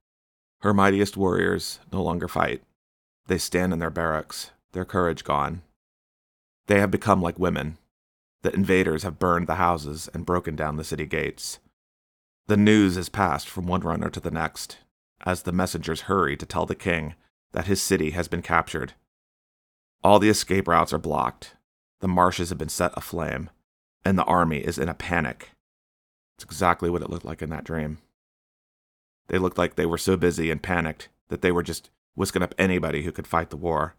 Her 0.62 0.72
mightiest 0.72 1.16
warriors 1.16 1.80
no 1.92 2.02
longer 2.02 2.28
fight. 2.28 2.62
They 3.26 3.38
stand 3.38 3.72
in 3.72 3.78
their 3.78 3.90
barracks, 3.90 4.50
their 4.72 4.84
courage 4.84 5.22
gone. 5.22 5.62
They 6.66 6.80
have 6.80 6.90
become 6.90 7.20
like 7.20 7.38
women, 7.38 7.78
the 8.42 8.52
invaders 8.54 9.04
have 9.04 9.18
burned 9.18 9.46
the 9.46 9.54
houses 9.54 10.08
and 10.12 10.26
broken 10.26 10.56
down 10.56 10.76
the 10.76 10.84
city 10.84 11.06
gates. 11.06 11.60
The 12.48 12.56
news 12.56 12.96
is 12.96 13.08
passed 13.08 13.48
from 13.48 13.66
one 13.66 13.82
runner 13.82 14.10
to 14.10 14.20
the 14.20 14.30
next, 14.30 14.78
as 15.24 15.42
the 15.42 15.52
messengers 15.52 16.02
hurry 16.02 16.36
to 16.36 16.46
tell 16.46 16.66
the 16.66 16.74
king 16.74 17.14
that 17.52 17.66
his 17.66 17.80
city 17.80 18.10
has 18.10 18.26
been 18.26 18.42
captured. 18.42 18.94
All 20.02 20.18
the 20.18 20.28
escape 20.28 20.66
routes 20.66 20.92
are 20.92 20.98
blocked, 20.98 21.54
the 22.00 22.08
marshes 22.08 22.48
have 22.48 22.58
been 22.58 22.68
set 22.68 22.92
aflame, 22.96 23.48
and 24.04 24.18
the 24.18 24.24
army 24.24 24.58
is 24.58 24.78
in 24.78 24.88
a 24.88 24.94
panic. 24.94 25.51
It's 26.42 26.50
exactly 26.50 26.90
what 26.90 27.02
it 27.02 27.08
looked 27.10 27.24
like 27.24 27.40
in 27.40 27.50
that 27.50 27.62
dream. 27.62 27.98
They 29.28 29.38
looked 29.38 29.58
like 29.58 29.76
they 29.76 29.86
were 29.86 29.96
so 29.96 30.16
busy 30.16 30.50
and 30.50 30.60
panicked 30.60 31.08
that 31.28 31.40
they 31.40 31.52
were 31.52 31.62
just 31.62 31.88
whisking 32.16 32.42
up 32.42 32.52
anybody 32.58 33.04
who 33.04 33.12
could 33.12 33.28
fight 33.28 33.50
the 33.50 33.56
war. 33.56 33.94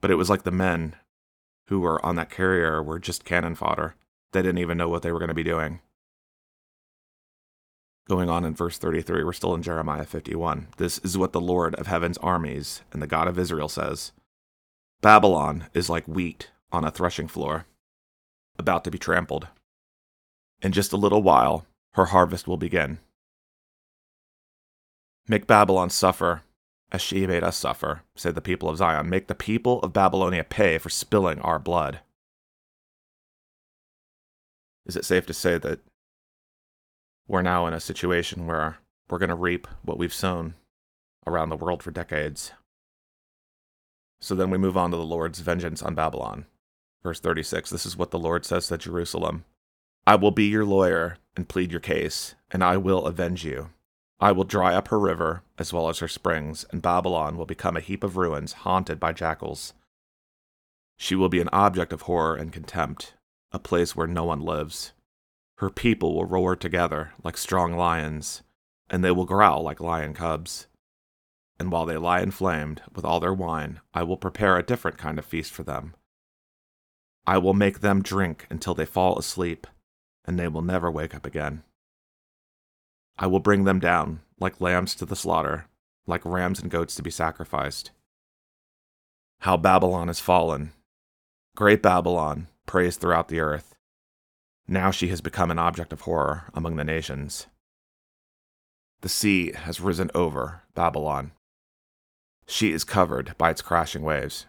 But 0.00 0.10
it 0.10 0.14
was 0.14 0.30
like 0.30 0.44
the 0.44 0.50
men 0.50 0.96
who 1.68 1.80
were 1.80 2.04
on 2.04 2.16
that 2.16 2.30
carrier 2.30 2.82
were 2.82 2.98
just 2.98 3.26
cannon 3.26 3.54
fodder. 3.54 3.94
They 4.32 4.40
didn't 4.40 4.56
even 4.56 4.78
know 4.78 4.88
what 4.88 5.02
they 5.02 5.12
were 5.12 5.18
going 5.18 5.28
to 5.28 5.34
be 5.34 5.42
doing. 5.42 5.80
Going 8.08 8.30
on 8.30 8.46
in 8.46 8.54
verse 8.54 8.78
33, 8.78 9.22
we're 9.22 9.34
still 9.34 9.54
in 9.54 9.62
Jeremiah 9.62 10.06
51. 10.06 10.68
This 10.78 10.96
is 11.00 11.18
what 11.18 11.32
the 11.32 11.42
Lord 11.42 11.74
of 11.74 11.88
heaven's 11.88 12.16
armies 12.18 12.80
and 12.90 13.02
the 13.02 13.06
God 13.06 13.28
of 13.28 13.38
Israel 13.38 13.68
says 13.68 14.12
Babylon 15.02 15.66
is 15.74 15.90
like 15.90 16.08
wheat 16.08 16.52
on 16.72 16.86
a 16.86 16.90
threshing 16.90 17.28
floor, 17.28 17.66
about 18.58 18.82
to 18.84 18.90
be 18.90 18.98
trampled. 18.98 19.48
In 20.62 20.72
just 20.72 20.92
a 20.92 20.96
little 20.96 21.22
while, 21.22 21.66
her 21.94 22.06
harvest 22.06 22.46
will 22.46 22.56
begin. 22.56 22.98
Make 25.26 25.46
Babylon 25.46 25.90
suffer 25.90 26.42
as 26.92 27.00
she 27.00 27.26
made 27.26 27.44
us 27.44 27.56
suffer, 27.56 28.02
said 28.16 28.34
the 28.34 28.40
people 28.40 28.68
of 28.68 28.76
Zion. 28.76 29.08
Make 29.08 29.28
the 29.28 29.34
people 29.34 29.80
of 29.80 29.92
Babylonia 29.92 30.44
pay 30.44 30.78
for 30.78 30.90
spilling 30.90 31.40
our 31.40 31.58
blood. 31.58 32.00
Is 34.86 34.96
it 34.96 35.04
safe 35.04 35.26
to 35.26 35.34
say 35.34 35.58
that 35.58 35.80
we're 37.28 37.42
now 37.42 37.66
in 37.66 37.74
a 37.74 37.80
situation 37.80 38.46
where 38.46 38.78
we're 39.08 39.18
going 39.18 39.28
to 39.28 39.36
reap 39.36 39.68
what 39.82 39.98
we've 39.98 40.12
sown 40.12 40.54
around 41.26 41.48
the 41.48 41.56
world 41.56 41.82
for 41.82 41.92
decades? 41.92 42.52
So 44.20 44.34
then 44.34 44.50
we 44.50 44.58
move 44.58 44.76
on 44.76 44.90
to 44.90 44.96
the 44.96 45.04
Lord's 45.04 45.40
vengeance 45.40 45.82
on 45.82 45.94
Babylon. 45.94 46.46
Verse 47.02 47.20
36 47.20 47.70
This 47.70 47.86
is 47.86 47.96
what 47.96 48.10
the 48.10 48.18
Lord 48.18 48.44
says 48.44 48.66
to 48.66 48.76
Jerusalem 48.76 49.44
I 50.10 50.16
will 50.16 50.32
be 50.32 50.46
your 50.46 50.64
lawyer 50.64 51.18
and 51.36 51.48
plead 51.48 51.70
your 51.70 51.78
case, 51.78 52.34
and 52.50 52.64
I 52.64 52.76
will 52.76 53.06
avenge 53.06 53.44
you. 53.44 53.70
I 54.18 54.32
will 54.32 54.42
dry 54.42 54.74
up 54.74 54.88
her 54.88 54.98
river, 54.98 55.44
as 55.56 55.72
well 55.72 55.88
as 55.88 56.00
her 56.00 56.08
springs, 56.08 56.66
and 56.72 56.82
Babylon 56.82 57.36
will 57.36 57.46
become 57.46 57.76
a 57.76 57.80
heap 57.80 58.02
of 58.02 58.16
ruins 58.16 58.54
haunted 58.64 58.98
by 58.98 59.12
jackals. 59.12 59.72
She 60.96 61.14
will 61.14 61.28
be 61.28 61.40
an 61.40 61.48
object 61.52 61.92
of 61.92 62.02
horror 62.02 62.34
and 62.34 62.52
contempt, 62.52 63.14
a 63.52 63.60
place 63.60 63.94
where 63.94 64.08
no 64.08 64.24
one 64.24 64.40
lives. 64.40 64.94
Her 65.58 65.70
people 65.70 66.16
will 66.16 66.24
roar 66.24 66.56
together 66.56 67.12
like 67.22 67.36
strong 67.36 67.76
lions, 67.76 68.42
and 68.88 69.04
they 69.04 69.12
will 69.12 69.26
growl 69.26 69.62
like 69.62 69.78
lion 69.78 70.12
cubs. 70.12 70.66
And 71.56 71.70
while 71.70 71.86
they 71.86 71.96
lie 71.96 72.20
inflamed 72.20 72.82
with 72.92 73.04
all 73.04 73.20
their 73.20 73.32
wine, 73.32 73.78
I 73.94 74.02
will 74.02 74.16
prepare 74.16 74.58
a 74.58 74.66
different 74.66 74.98
kind 74.98 75.20
of 75.20 75.24
feast 75.24 75.52
for 75.52 75.62
them. 75.62 75.94
I 77.28 77.38
will 77.38 77.54
make 77.54 77.78
them 77.78 78.02
drink 78.02 78.48
until 78.50 78.74
they 78.74 78.86
fall 78.86 79.16
asleep, 79.16 79.68
and 80.26 80.38
they 80.38 80.48
will 80.48 80.62
never 80.62 80.90
wake 80.90 81.14
up 81.14 81.26
again. 81.26 81.62
I 83.18 83.26
will 83.26 83.40
bring 83.40 83.64
them 83.64 83.80
down, 83.80 84.20
like 84.38 84.60
lambs 84.60 84.94
to 84.96 85.06
the 85.06 85.16
slaughter, 85.16 85.66
like 86.06 86.24
rams 86.24 86.60
and 86.60 86.70
goats 86.70 86.94
to 86.94 87.02
be 87.02 87.10
sacrificed. 87.10 87.90
How 89.40 89.56
Babylon 89.56 90.08
has 90.08 90.20
fallen. 90.20 90.72
Great 91.56 91.82
Babylon, 91.82 92.46
praised 92.66 93.00
throughout 93.00 93.28
the 93.28 93.40
earth. 93.40 93.74
Now 94.66 94.90
she 94.90 95.08
has 95.08 95.20
become 95.20 95.50
an 95.50 95.58
object 95.58 95.92
of 95.92 96.02
horror 96.02 96.44
among 96.54 96.76
the 96.76 96.84
nations. 96.84 97.46
The 99.00 99.08
sea 99.08 99.52
has 99.52 99.80
risen 99.80 100.10
over 100.14 100.62
Babylon. 100.74 101.32
She 102.46 102.72
is 102.72 102.84
covered 102.84 103.36
by 103.38 103.50
its 103.50 103.62
crashing 103.62 104.02
waves. 104.02 104.46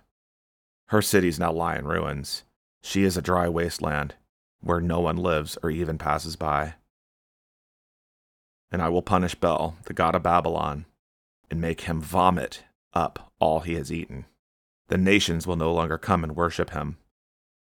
Her 0.87 1.01
cities 1.01 1.39
now 1.39 1.51
lie 1.51 1.77
in 1.77 1.87
ruins. 1.87 2.43
She 2.81 3.03
is 3.03 3.15
a 3.15 3.21
dry 3.21 3.47
wasteland 3.47 4.15
where 4.61 4.79
no 4.79 4.99
one 4.99 5.17
lives 5.17 5.57
or 5.61 5.69
even 5.69 5.97
passes 5.97 6.35
by 6.35 6.75
and 8.71 8.81
I 8.81 8.89
will 8.89 9.01
punish 9.01 9.35
Bel, 9.35 9.75
the 9.85 9.93
god 9.93 10.15
of 10.15 10.23
Babylon, 10.23 10.85
and 11.49 11.59
make 11.59 11.81
him 11.81 12.01
vomit 12.01 12.63
up 12.93 13.31
all 13.39 13.59
he 13.59 13.75
has 13.75 13.91
eaten. 13.91 14.25
The 14.87 14.97
nations 14.97 15.45
will 15.45 15.57
no 15.57 15.73
longer 15.73 15.97
come 15.97 16.23
and 16.23 16.35
worship 16.35 16.71
him. 16.71 16.97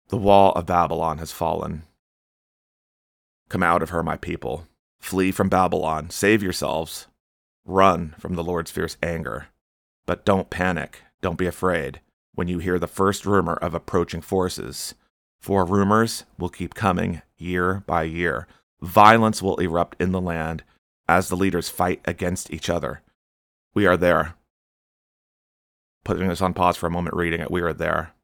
The 0.09 0.17
wall 0.17 0.53
of 0.53 0.67
Babylon 0.67 1.19
has 1.19 1.33
fallen. 1.33 1.83
Come 3.49 3.63
out 3.63 3.83
of 3.83 3.91
her, 3.91 4.03
my 4.03 4.17
people. 4.17 4.67
Flee 4.99 5.31
from 5.31 5.49
Babylon. 5.49 6.11
Save 6.11 6.43
yourselves. 6.43 7.07
Run 7.67 8.15
from 8.19 8.35
the 8.35 8.45
Lord's 8.45 8.71
fierce 8.71 8.97
anger. 9.03 9.49
But 10.07 10.25
don't 10.25 10.51
panic. 10.51 11.03
Don't 11.21 11.39
be 11.39 11.47
afraid 11.47 12.01
when 12.35 12.49
you 12.49 12.59
hear 12.59 12.79
the 12.79 12.87
first 12.87 13.25
rumor 13.25 13.55
of 13.55 13.75
approaching 13.75 14.21
forces. 14.21 14.95
For 15.45 15.67
rumors 15.67 16.25
will 16.39 16.49
keep 16.49 16.73
coming 16.73 17.21
year 17.37 17.85
by 17.87 18.05
year. 18.05 18.47
Violence 18.81 19.43
will 19.43 19.59
erupt 19.59 20.01
in 20.01 20.11
the 20.11 20.19
land 20.19 20.65
as 21.07 21.29
the 21.29 21.37
leaders 21.37 21.69
fight 21.69 22.01
against 22.07 22.51
each 22.51 22.71
other. 22.71 23.03
We 23.75 23.85
are 23.85 23.99
there. 23.99 24.37
Putting 26.03 26.29
this 26.29 26.41
on 26.41 26.55
pause 26.55 26.79
for 26.79 26.87
a 26.87 26.91
moment, 26.91 27.15
reading 27.15 27.43
it, 27.43 27.51
we 27.51 27.61
are 27.61 27.75
there. 27.75 28.15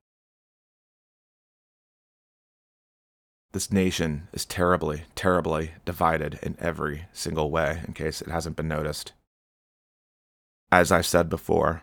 This 3.53 3.71
nation 3.71 4.29
is 4.33 4.47
terribly, 4.47 5.03
terribly 5.15 5.73
divided 5.85 6.39
in 6.43 6.57
every 6.59 7.05
single 7.12 7.50
way, 7.50 7.83
in 7.87 7.93
case 7.93 8.23
it 8.23 8.31
hasn't 8.31 8.57
been 8.57 8.69
noticed. 8.69 9.12
As 10.73 10.91
I've 10.91 11.05
said 11.05 11.29
before, 11.29 11.83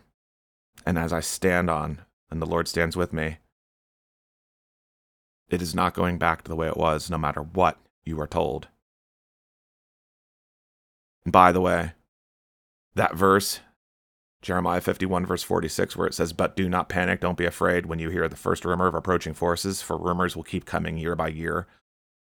and 0.84 0.98
as 0.98 1.12
I 1.12 1.20
stand 1.20 1.70
on, 1.70 2.00
and 2.28 2.42
the 2.42 2.46
Lord 2.46 2.66
stands 2.66 2.96
with 2.96 3.12
me, 3.12 3.36
it 5.50 5.62
is 5.62 5.74
not 5.74 5.94
going 5.94 6.18
back 6.18 6.42
to 6.42 6.48
the 6.48 6.56
way 6.56 6.68
it 6.68 6.76
was, 6.76 7.10
no 7.10 7.18
matter 7.18 7.40
what 7.42 7.78
you 8.04 8.20
are 8.20 8.26
told. 8.26 8.68
And 11.24 11.32
by 11.32 11.52
the 11.52 11.60
way, 11.60 11.92
that 12.94 13.14
verse, 13.14 13.60
Jeremiah 14.42 14.80
51, 14.80 15.26
verse 15.26 15.42
46, 15.42 15.96
where 15.96 16.06
it 16.06 16.14
says, 16.14 16.32
But 16.32 16.56
do 16.56 16.68
not 16.68 16.88
panic, 16.88 17.20
don't 17.20 17.38
be 17.38 17.44
afraid 17.44 17.86
when 17.86 17.98
you 17.98 18.10
hear 18.10 18.28
the 18.28 18.36
first 18.36 18.64
rumor 18.64 18.86
of 18.86 18.94
approaching 18.94 19.34
forces, 19.34 19.82
for 19.82 19.96
rumors 19.96 20.36
will 20.36 20.42
keep 20.42 20.64
coming 20.64 20.98
year 20.98 21.16
by 21.16 21.28
year. 21.28 21.66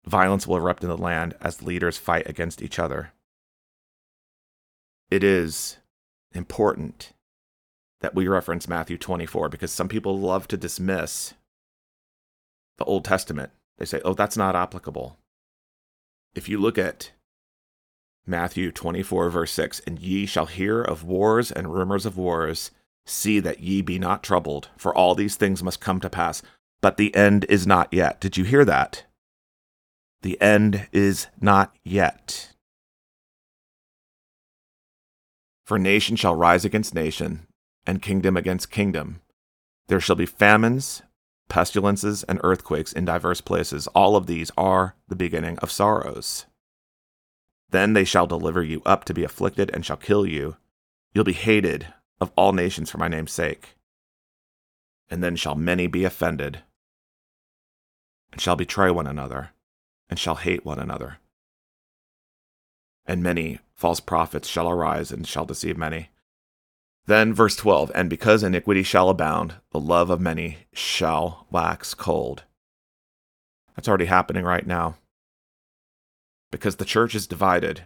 Violence 0.07 0.47
will 0.47 0.57
erupt 0.57 0.83
in 0.83 0.89
the 0.89 0.97
land 0.97 1.35
as 1.41 1.63
leaders 1.63 1.99
fight 1.99 2.29
against 2.29 2.63
each 2.63 2.79
other. 2.79 3.13
It 5.11 5.25
is 5.25 5.79
important 6.33 7.13
that 8.01 8.15
we 8.15 8.29
reference 8.29 8.69
Matthew 8.69 8.97
24 8.97 9.49
because 9.49 9.73
some 9.73 9.89
people 9.89 10.19
love 10.19 10.47
to 10.49 10.57
dismiss 10.57 11.35
the 12.79 12.85
Old 12.85 13.05
Testament. 13.05 13.51
They 13.79 13.85
say, 13.85 14.01
oh, 14.05 14.15
that's 14.15 14.37
not 14.37 14.57
applicable. 14.57 15.19
If 16.35 16.49
you 16.49 16.59
look 16.59 16.79
at 16.79 17.13
Matthew 18.27 18.73
24, 18.73 19.31
verse 19.31 19.53
6, 19.53 19.81
and 19.87 19.99
ye 19.99 20.27
shall 20.27 20.47
hear 20.47 20.83
of 20.83 21.05
wars 21.05 21.51
and 21.51 21.73
rumors 21.73 22.07
of 22.07 22.17
wars, 22.17 22.71
see 23.07 23.41
that 23.41 23.61
ye 23.61 23.83
be 23.83 23.99
not 23.99 24.23
troubled, 24.23 24.69
for 24.77 24.95
all 24.95 25.15
these 25.15 25.37
things 25.37 25.63
must 25.63 25.81
come 25.81 26.01
to 26.01 26.11
pass, 26.11 26.43
but 26.81 26.97
the 26.97 27.15
end 27.15 27.47
is 27.49 27.67
not 27.67 27.93
yet. 27.93 28.21
Did 28.21 28.37
you 28.37 28.45
hear 28.45 28.65
that? 28.65 29.05
The 30.23 30.41
end 30.41 30.89
is 30.93 31.29
not 31.41 31.75
yet. 31.85 32.53
For 35.65 35.79
nation 35.79 36.17
shall 36.17 36.35
rise 36.35 36.65
against 36.65 36.95
nation, 36.95 37.47
and 37.87 38.03
kingdom 38.03 38.37
against 38.37 38.71
kingdom. 38.71 39.21
There 39.89 40.01
shall 40.01 40.17
be 40.17 40.27
famines, 40.27 41.03
pestilences, 41.49 42.25
and 42.25 42.41
earthquakes 42.43 42.93
in 42.93 43.05
divers 43.05 43.41
places. 43.41 43.87
All 43.89 44.17
of 44.17 44.27
these 44.27 44.51
are 44.57 44.95
the 45.09 45.17
beginning 45.17 45.59
of 45.59 45.71
sorrows. 45.71 46.47
Then 47.71 47.93
they 47.93 48.05
shall 48.05 48.27
deliver 48.27 48.63
you 48.63 48.83
up 48.87 49.05
to 49.05 49.15
be 49.15 49.25
afflicted, 49.25 49.71
and 49.73 49.85
shall 49.85 49.97
kill 49.97 50.27
you. 50.27 50.57
You'll 51.13 51.25
be 51.25 51.33
hated 51.33 51.93
of 52.21 52.33
all 52.37 52.53
nations 52.53 52.91
for 52.91 52.99
my 52.99 53.09
name's 53.09 53.33
sake. 53.33 53.77
And 55.11 55.23
then 55.23 55.37
shall 55.37 55.55
many 55.55 55.87
be 55.87 56.05
offended, 56.05 56.61
and 58.33 58.41
shall 58.41 58.57
betray 58.57 58.91
one 58.91 59.07
another 59.07 59.51
and 60.11 60.19
shall 60.19 60.37
hate 60.37 60.65
one 60.65 60.79
another. 60.79 61.19
And 63.07 63.23
many 63.23 63.61
false 63.75 64.01
prophets 64.01 64.49
shall 64.49 64.69
arise 64.69 65.11
and 65.11 65.27
shall 65.27 65.47
deceive 65.47 65.77
many. 65.77 66.11
Then, 67.09 67.33
verse 67.33 67.57
12, 67.57 67.91
and 67.95 68.11
because 68.11 68.43
iniquity 68.43 68.83
shall 68.83 69.09
abound, 69.09 69.55
the 69.71 69.81
love 69.81 70.11
of 70.11 70.21
many 70.21 70.59
shall 70.75 71.47
wax 71.51 71.95
cold. 71.95 72.45
That's 73.75 73.89
already 73.89 74.05
happening 74.05 74.45
right 74.45 74.67
now. 74.67 74.99
Because 76.53 76.77
the 76.77 76.85
church 76.85 77.15
is 77.15 77.27
divided, 77.27 77.85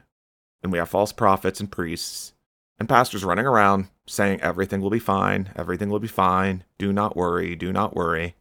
and 0.61 0.73
we 0.73 0.79
have 0.79 0.89
false 0.89 1.13
prophets 1.13 1.61
and 1.61 1.71
priests 1.71 2.33
and 2.81 2.89
pastors 2.89 3.23
running 3.23 3.47
around 3.47 3.87
saying 4.09 4.41
everything 4.41 4.81
will 4.81 4.91
be 4.91 4.99
fine, 4.99 5.53
everything 5.55 5.89
will 5.89 6.01
be 6.01 6.09
fine, 6.09 6.65
do 6.77 6.93
not 6.93 7.17
worry, 7.17 7.55
do 7.55 7.73
not 7.73 7.95
worry. 7.95 8.35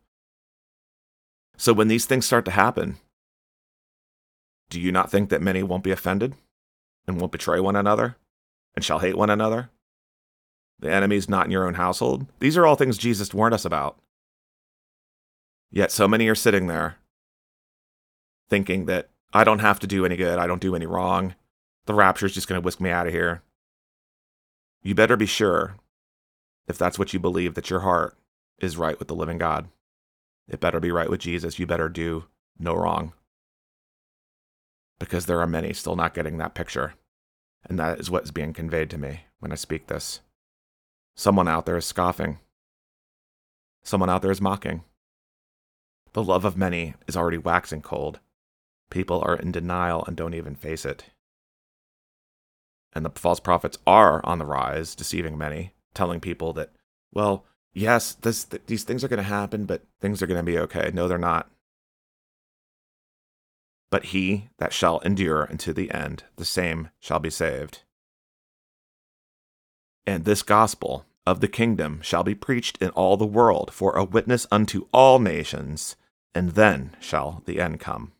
So 1.57 1.73
when 1.73 1.89
these 1.89 2.07
things 2.07 2.25
start 2.25 2.43
to 2.45 2.51
happen, 2.51 2.97
do 4.71 4.81
you 4.81 4.91
not 4.91 5.11
think 5.11 5.29
that 5.29 5.43
many 5.43 5.61
won't 5.61 5.83
be 5.83 5.91
offended 5.91 6.33
and 7.05 7.19
won't 7.19 7.31
betray 7.31 7.59
one 7.59 7.75
another 7.75 8.17
and 8.75 8.83
shall 8.83 8.97
hate 8.97 9.15
one 9.15 9.29
another? 9.29 9.69
The 10.81 10.91
enemy 10.91 11.15
is 11.15 11.29
not 11.29 11.45
in 11.45 11.51
your 11.51 11.67
own 11.67 11.75
household. 11.75 12.25
These 12.39 12.57
are 12.57 12.65
all 12.65 12.75
things 12.75 12.97
Jesus 12.97 13.33
warned 13.33 13.53
us 13.53 13.65
about. 13.65 13.97
Yet 15.69 15.91
so 15.91 16.07
many 16.07 16.27
are 16.27 16.35
sitting 16.35 16.67
there 16.67 16.97
thinking 18.49 18.85
that 18.87 19.09
I 19.31 19.45
don't 19.45 19.59
have 19.59 19.79
to 19.79 19.87
do 19.87 20.05
any 20.05 20.17
good, 20.17 20.37
I 20.37 20.47
don't 20.47 20.61
do 20.61 20.75
any 20.75 20.85
wrong. 20.85 21.35
The 21.85 21.93
rapture 21.93 22.25
is 22.25 22.33
just 22.33 22.47
going 22.47 22.59
to 22.59 22.65
whisk 22.65 22.81
me 22.81 22.89
out 22.89 23.07
of 23.07 23.13
here. 23.13 23.41
You 24.83 24.93
better 24.93 25.15
be 25.15 25.25
sure, 25.25 25.77
if 26.67 26.77
that's 26.77 26.99
what 26.99 27.13
you 27.13 27.19
believe, 27.19 27.53
that 27.53 27.69
your 27.69 27.79
heart 27.81 28.17
is 28.59 28.77
right 28.77 28.99
with 28.99 29.07
the 29.07 29.15
living 29.15 29.37
God. 29.37 29.69
It 30.49 30.59
better 30.59 30.79
be 30.79 30.91
right 30.91 31.09
with 31.09 31.21
Jesus. 31.21 31.59
You 31.59 31.65
better 31.65 31.87
do 31.87 32.25
no 32.59 32.75
wrong 32.75 33.13
because 34.99 35.25
there 35.25 35.39
are 35.39 35.47
many 35.47 35.73
still 35.73 35.95
not 35.95 36.13
getting 36.13 36.37
that 36.37 36.53
picture. 36.53 36.93
And 37.67 37.79
that 37.79 37.99
is 37.99 38.11
what 38.11 38.23
is 38.23 38.31
being 38.31 38.53
conveyed 38.53 38.89
to 38.91 38.97
me 38.97 39.21
when 39.39 39.51
I 39.51 39.55
speak 39.55 39.87
this. 39.87 40.19
Someone 41.15 41.47
out 41.47 41.65
there 41.65 41.77
is 41.77 41.85
scoffing. 41.85 42.39
Someone 43.83 44.09
out 44.09 44.21
there 44.21 44.31
is 44.31 44.41
mocking. 44.41 44.83
The 46.13 46.23
love 46.23 46.45
of 46.45 46.57
many 46.57 46.95
is 47.07 47.15
already 47.15 47.37
waxing 47.37 47.81
cold. 47.81 48.19
People 48.89 49.21
are 49.25 49.35
in 49.35 49.51
denial 49.51 50.03
and 50.05 50.17
don't 50.17 50.33
even 50.33 50.55
face 50.55 50.85
it. 50.85 51.05
And 52.93 53.05
the 53.05 53.11
false 53.11 53.39
prophets 53.39 53.77
are 53.87 54.23
on 54.25 54.37
the 54.37 54.45
rise, 54.45 54.95
deceiving 54.95 55.37
many, 55.37 55.73
telling 55.93 56.19
people 56.19 56.51
that, 56.53 56.71
well, 57.13 57.45
yes, 57.73 58.13
this, 58.13 58.43
th- 58.43 58.63
these 58.67 58.83
things 58.83 59.03
are 59.03 59.07
going 59.07 59.17
to 59.17 59.23
happen, 59.23 59.65
but 59.65 59.83
things 60.01 60.21
are 60.21 60.27
going 60.27 60.39
to 60.39 60.51
be 60.51 60.59
okay. 60.59 60.91
No, 60.93 61.07
they're 61.07 61.17
not. 61.17 61.49
But 63.89 64.05
he 64.05 64.49
that 64.57 64.73
shall 64.73 64.99
endure 64.99 65.49
unto 65.49 65.71
the 65.71 65.91
end, 65.91 66.23
the 66.35 66.45
same 66.45 66.89
shall 66.99 67.19
be 67.19 67.29
saved. 67.29 67.83
And 70.05 70.25
this 70.25 70.41
gospel 70.41 71.05
of 71.25 71.39
the 71.39 71.47
kingdom 71.47 72.01
shall 72.01 72.23
be 72.23 72.35
preached 72.35 72.77
in 72.81 72.89
all 72.89 73.17
the 73.17 73.25
world 73.25 73.71
for 73.73 73.95
a 73.95 74.03
witness 74.03 74.47
unto 74.51 74.87
all 74.91 75.19
nations, 75.19 75.95
and 76.33 76.51
then 76.51 76.95
shall 76.99 77.43
the 77.45 77.59
end 77.59 77.79
come. 77.79 78.13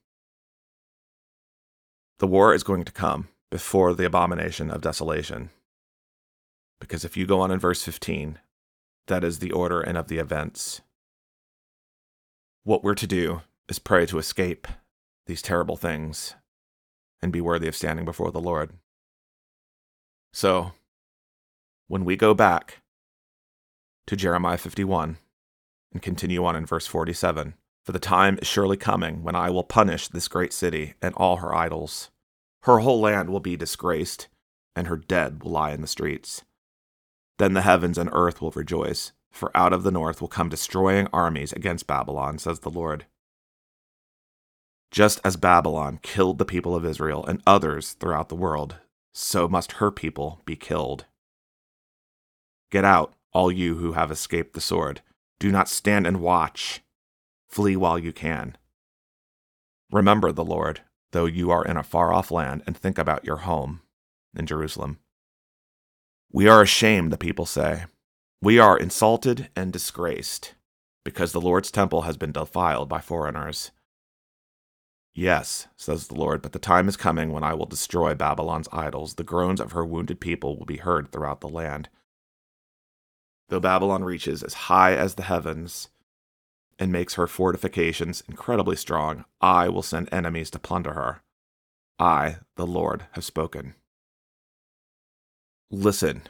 The 2.19 2.27
war 2.27 2.53
is 2.53 2.63
going 2.63 2.85
to 2.85 2.91
come 2.91 3.29
before 3.49 3.93
the 3.95 4.05
abomination 4.05 4.69
of 4.69 4.81
desolation. 4.81 5.49
Because 6.79 7.03
if 7.03 7.17
you 7.17 7.25
go 7.25 7.41
on 7.41 7.51
in 7.51 7.59
verse 7.59 7.83
15, 7.83 8.39
that 9.07 9.23
is 9.23 9.39
the 9.39 9.51
order 9.51 9.81
and 9.81 9.97
of 9.97 10.07
the 10.07 10.19
events. 10.19 10.81
What 12.63 12.83
we're 12.83 12.95
to 12.95 13.07
do 13.07 13.41
is 13.67 13.79
pray 13.79 14.05
to 14.05 14.19
escape 14.19 14.67
these 15.25 15.41
terrible 15.41 15.77
things 15.77 16.35
and 17.21 17.31
be 17.31 17.41
worthy 17.41 17.67
of 17.67 17.75
standing 17.75 18.05
before 18.05 18.31
the 18.31 18.39
Lord. 18.39 18.71
So, 20.33 20.73
when 21.91 22.05
we 22.05 22.15
go 22.15 22.33
back 22.33 22.77
to 24.07 24.15
Jeremiah 24.15 24.57
51 24.57 25.17
and 25.91 26.01
continue 26.01 26.45
on 26.45 26.55
in 26.55 26.65
verse 26.65 26.87
47, 26.87 27.53
for 27.83 27.91
the 27.91 27.99
time 27.99 28.39
is 28.41 28.47
surely 28.47 28.77
coming 28.77 29.23
when 29.23 29.35
I 29.35 29.49
will 29.49 29.65
punish 29.65 30.07
this 30.07 30.29
great 30.29 30.53
city 30.53 30.93
and 31.01 31.13
all 31.15 31.37
her 31.37 31.53
idols. 31.53 32.09
Her 32.61 32.79
whole 32.79 33.01
land 33.01 33.29
will 33.29 33.41
be 33.41 33.57
disgraced, 33.57 34.29
and 34.73 34.87
her 34.87 34.95
dead 34.95 35.43
will 35.43 35.51
lie 35.51 35.73
in 35.73 35.81
the 35.81 35.87
streets. 35.87 36.45
Then 37.39 37.55
the 37.55 37.61
heavens 37.61 37.97
and 37.97 38.09
earth 38.13 38.41
will 38.41 38.51
rejoice, 38.51 39.11
for 39.29 39.51
out 39.53 39.73
of 39.73 39.83
the 39.83 39.91
north 39.91 40.21
will 40.21 40.29
come 40.29 40.47
destroying 40.47 41.09
armies 41.11 41.51
against 41.51 41.87
Babylon, 41.87 42.37
says 42.37 42.61
the 42.61 42.69
Lord. 42.69 43.05
Just 44.91 45.19
as 45.25 45.35
Babylon 45.35 45.99
killed 46.01 46.37
the 46.37 46.45
people 46.45 46.73
of 46.73 46.85
Israel 46.85 47.25
and 47.25 47.43
others 47.45 47.97
throughout 47.99 48.29
the 48.29 48.35
world, 48.35 48.77
so 49.13 49.49
must 49.49 49.73
her 49.73 49.91
people 49.91 50.39
be 50.45 50.55
killed. 50.55 51.03
Get 52.71 52.83
out, 52.85 53.13
all 53.33 53.51
you 53.51 53.75
who 53.75 53.93
have 53.93 54.11
escaped 54.11 54.53
the 54.53 54.61
sword. 54.61 55.01
Do 55.39 55.51
not 55.51 55.69
stand 55.69 56.07
and 56.07 56.21
watch. 56.21 56.81
Flee 57.49 57.75
while 57.75 57.99
you 57.99 58.11
can. 58.11 58.57
Remember 59.91 60.31
the 60.31 60.45
Lord, 60.45 60.81
though 61.11 61.25
you 61.25 61.51
are 61.51 61.65
in 61.65 61.77
a 61.77 61.83
far 61.83 62.13
off 62.13 62.31
land, 62.31 62.63
and 62.65 62.75
think 62.75 62.97
about 62.97 63.25
your 63.25 63.37
home 63.37 63.81
in 64.35 64.45
Jerusalem. 64.45 64.99
We 66.31 66.47
are 66.47 66.61
ashamed, 66.61 67.11
the 67.11 67.17
people 67.17 67.45
say. 67.45 67.85
We 68.41 68.57
are 68.57 68.77
insulted 68.77 69.49
and 69.55 69.73
disgraced, 69.73 70.55
because 71.03 71.33
the 71.33 71.41
Lord's 71.41 71.71
temple 71.71 72.03
has 72.03 72.17
been 72.17 72.31
defiled 72.31 72.87
by 72.87 73.01
foreigners 73.01 73.71
Yes, 75.13 75.67
says 75.75 76.07
the 76.07 76.15
Lord, 76.15 76.41
but 76.41 76.53
the 76.53 76.59
time 76.59 76.87
is 76.87 76.95
coming 76.95 77.31
when 77.31 77.43
I 77.43 77.53
will 77.53 77.65
destroy 77.65 78.15
Babylon's 78.15 78.69
idols. 78.71 79.15
The 79.15 79.23
groans 79.23 79.59
of 79.59 79.73
her 79.73 79.85
wounded 79.85 80.21
people 80.21 80.57
will 80.57 80.65
be 80.65 80.77
heard 80.77 81.11
throughout 81.11 81.41
the 81.41 81.49
land. 81.49 81.89
Though 83.51 83.59
Babylon 83.59 84.05
reaches 84.05 84.43
as 84.43 84.53
high 84.53 84.95
as 84.95 85.15
the 85.15 85.23
heavens 85.23 85.89
and 86.79 86.89
makes 86.89 87.15
her 87.15 87.27
fortifications 87.27 88.23
incredibly 88.29 88.77
strong, 88.77 89.25
I 89.41 89.67
will 89.67 89.81
send 89.81 90.07
enemies 90.09 90.49
to 90.51 90.59
plunder 90.59 90.93
her. 90.93 91.21
I, 91.99 92.37
the 92.55 92.65
Lord, 92.65 93.07
have 93.11 93.25
spoken. 93.25 93.75
Listen, 95.69 96.21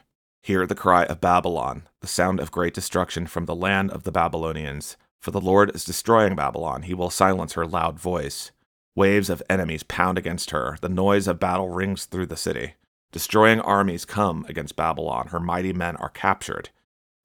hear 0.41 0.65
the 0.65 0.73
cry 0.73 1.03
of 1.03 1.21
Babylon, 1.21 1.83
the 1.99 2.07
sound 2.07 2.39
of 2.39 2.51
great 2.51 2.73
destruction 2.73 3.27
from 3.27 3.45
the 3.45 3.53
land 3.53 3.91
of 3.91 4.01
the 4.01 4.11
Babylonians. 4.11 4.97
For 5.19 5.29
the 5.29 5.39
Lord 5.39 5.75
is 5.75 5.85
destroying 5.85 6.35
Babylon, 6.35 6.81
he 6.81 6.95
will 6.95 7.11
silence 7.11 7.53
her 7.53 7.67
loud 7.67 7.99
voice. 7.99 8.49
Waves 8.95 9.29
of 9.29 9.43
enemies 9.47 9.83
pound 9.83 10.17
against 10.17 10.49
her. 10.49 10.75
The 10.81 10.89
noise 10.89 11.27
of 11.27 11.39
battle 11.39 11.69
rings 11.69 12.05
through 12.05 12.25
the 12.25 12.35
city. 12.35 12.73
Destroying 13.11 13.61
armies 13.61 14.05
come 14.05 14.43
against 14.49 14.75
Babylon. 14.75 15.27
Her 15.27 15.39
mighty 15.39 15.71
men 15.71 15.97
are 15.97 16.09
captured, 16.09 16.71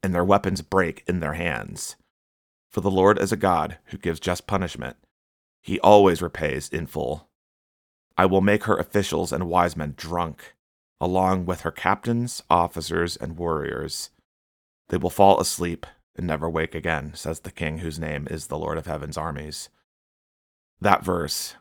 and 0.02 0.14
their 0.14 0.24
weapons 0.24 0.62
break 0.62 1.02
in 1.06 1.20
their 1.20 1.34
hands. 1.34 1.96
For 2.70 2.80
the 2.80 2.90
Lord 2.90 3.18
is 3.18 3.32
a 3.32 3.36
God 3.36 3.78
who 3.86 3.98
gives 3.98 4.20
just 4.20 4.46
punishment. 4.46 4.96
He 5.62 5.80
always 5.80 6.22
repays 6.22 6.68
in 6.68 6.86
full. 6.86 7.28
I 8.16 8.26
will 8.26 8.40
make 8.40 8.64
her 8.64 8.76
officials 8.76 9.32
and 9.32 9.48
wise 9.48 9.76
men 9.76 9.94
drunk, 9.96 10.54
along 11.00 11.46
with 11.46 11.62
her 11.62 11.70
captains, 11.70 12.42
officers, 12.48 13.16
and 13.16 13.36
warriors. 13.36 14.10
They 14.88 14.96
will 14.96 15.10
fall 15.10 15.40
asleep 15.40 15.86
and 16.16 16.26
never 16.26 16.48
wake 16.48 16.74
again, 16.74 17.12
says 17.14 17.40
the 17.40 17.50
King 17.50 17.78
whose 17.78 17.98
name 17.98 18.26
is 18.30 18.46
the 18.46 18.58
Lord 18.58 18.78
of 18.78 18.86
Heaven's 18.86 19.18
armies. 19.18 19.68
That 20.80 21.04
verse 21.04 21.56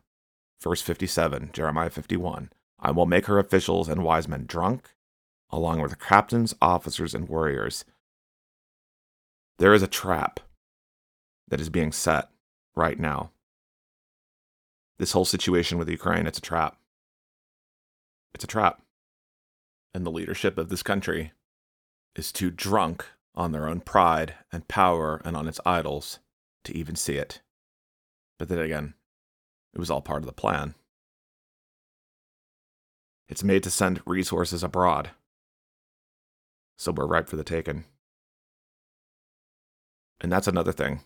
Verse 0.61 0.81
57, 0.81 1.51
Jeremiah 1.53 1.89
51 1.89 2.51
I 2.79 2.91
will 2.91 3.05
make 3.05 3.27
her 3.27 3.39
officials 3.39 3.87
and 3.87 4.03
wise 4.03 4.27
men 4.27 4.45
drunk, 4.45 4.89
along 5.49 5.81
with 5.81 5.91
her 5.91 5.97
captains, 5.97 6.55
officers, 6.61 7.13
and 7.13 7.29
warriors. 7.29 7.85
There 9.57 9.73
is 9.73 9.83
a 9.83 9.87
trap 9.87 10.39
that 11.47 11.61
is 11.61 11.69
being 11.69 11.91
set 11.91 12.29
right 12.75 12.99
now. 12.99 13.31
This 14.97 15.13
whole 15.13 15.25
situation 15.25 15.77
with 15.77 15.89
Ukraine, 15.89 16.27
it's 16.27 16.37
a 16.37 16.41
trap. 16.41 16.77
It's 18.33 18.43
a 18.43 18.47
trap. 18.47 18.81
And 19.93 20.05
the 20.05 20.11
leadership 20.11 20.57
of 20.57 20.69
this 20.69 20.83
country 20.83 21.31
is 22.15 22.31
too 22.31 22.51
drunk 22.51 23.05
on 23.33 23.51
their 23.51 23.67
own 23.67 23.81
pride 23.81 24.35
and 24.51 24.67
power 24.67 25.21
and 25.23 25.37
on 25.37 25.47
its 25.47 25.59
idols 25.65 26.19
to 26.65 26.75
even 26.75 26.95
see 26.95 27.15
it. 27.15 27.41
But 28.37 28.49
then 28.49 28.59
again, 28.59 28.93
it 29.73 29.79
was 29.79 29.89
all 29.89 30.01
part 30.01 30.21
of 30.21 30.25
the 30.25 30.33
plan. 30.33 30.75
It's 33.27 33.43
made 33.43 33.63
to 33.63 33.71
send 33.71 34.01
resources 34.05 34.63
abroad. 34.63 35.11
So 36.77 36.91
we're 36.91 37.07
ripe 37.07 37.29
for 37.29 37.37
the 37.37 37.43
taking. 37.43 37.85
And 40.25 40.31
that's 40.31 40.47
another 40.47 40.71
thing. 40.71 41.01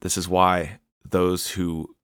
This 0.00 0.16
is 0.16 0.28
why 0.28 0.78
those 1.04 1.50
who 1.50 1.96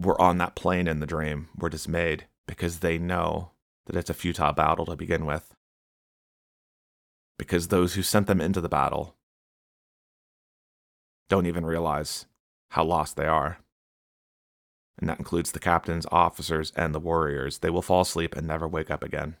were 0.00 0.20
on 0.20 0.38
that 0.38 0.56
plane 0.56 0.88
in 0.88 0.98
the 0.98 1.06
dream 1.06 1.48
were 1.56 1.68
dismayed 1.68 2.24
because 2.48 2.80
they 2.80 2.98
know 2.98 3.52
that 3.86 3.94
it's 3.94 4.10
a 4.10 4.14
futile 4.14 4.52
battle 4.52 4.84
to 4.86 4.96
begin 4.96 5.26
with. 5.26 5.54
Because 7.38 7.68
those 7.68 7.94
who 7.94 8.02
sent 8.02 8.26
them 8.26 8.40
into 8.40 8.60
the 8.60 8.68
battle 8.68 9.14
don't 11.28 11.46
even 11.46 11.64
realize 11.64 12.26
how 12.70 12.82
lost 12.82 13.14
they 13.14 13.26
are. 13.26 13.58
And 14.98 15.08
that 15.08 15.20
includes 15.20 15.52
the 15.52 15.60
captains, 15.60 16.04
officers, 16.10 16.72
and 16.74 16.92
the 16.92 16.98
warriors. 16.98 17.58
They 17.58 17.70
will 17.70 17.80
fall 17.80 18.00
asleep 18.00 18.34
and 18.34 18.44
never 18.44 18.66
wake 18.66 18.90
up 18.90 19.04
again. 19.04 19.36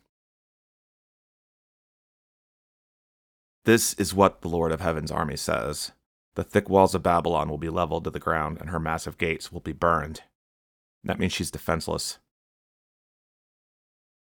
This 3.64 3.94
is 3.94 4.12
what 4.12 4.42
the 4.42 4.48
Lord 4.48 4.72
of 4.72 4.80
Heaven's 4.80 5.10
army 5.10 5.36
says 5.36 5.92
The 6.34 6.44
thick 6.44 6.68
walls 6.68 6.94
of 6.94 7.02
Babylon 7.02 7.48
will 7.48 7.58
be 7.58 7.70
leveled 7.70 8.04
to 8.04 8.10
the 8.10 8.18
ground, 8.18 8.58
and 8.60 8.70
her 8.70 8.80
massive 8.80 9.16
gates 9.16 9.50
will 9.50 9.60
be 9.60 9.72
burned. 9.72 10.22
That 11.02 11.18
means 11.18 11.32
she's 11.32 11.50
defenseless. 11.50 12.18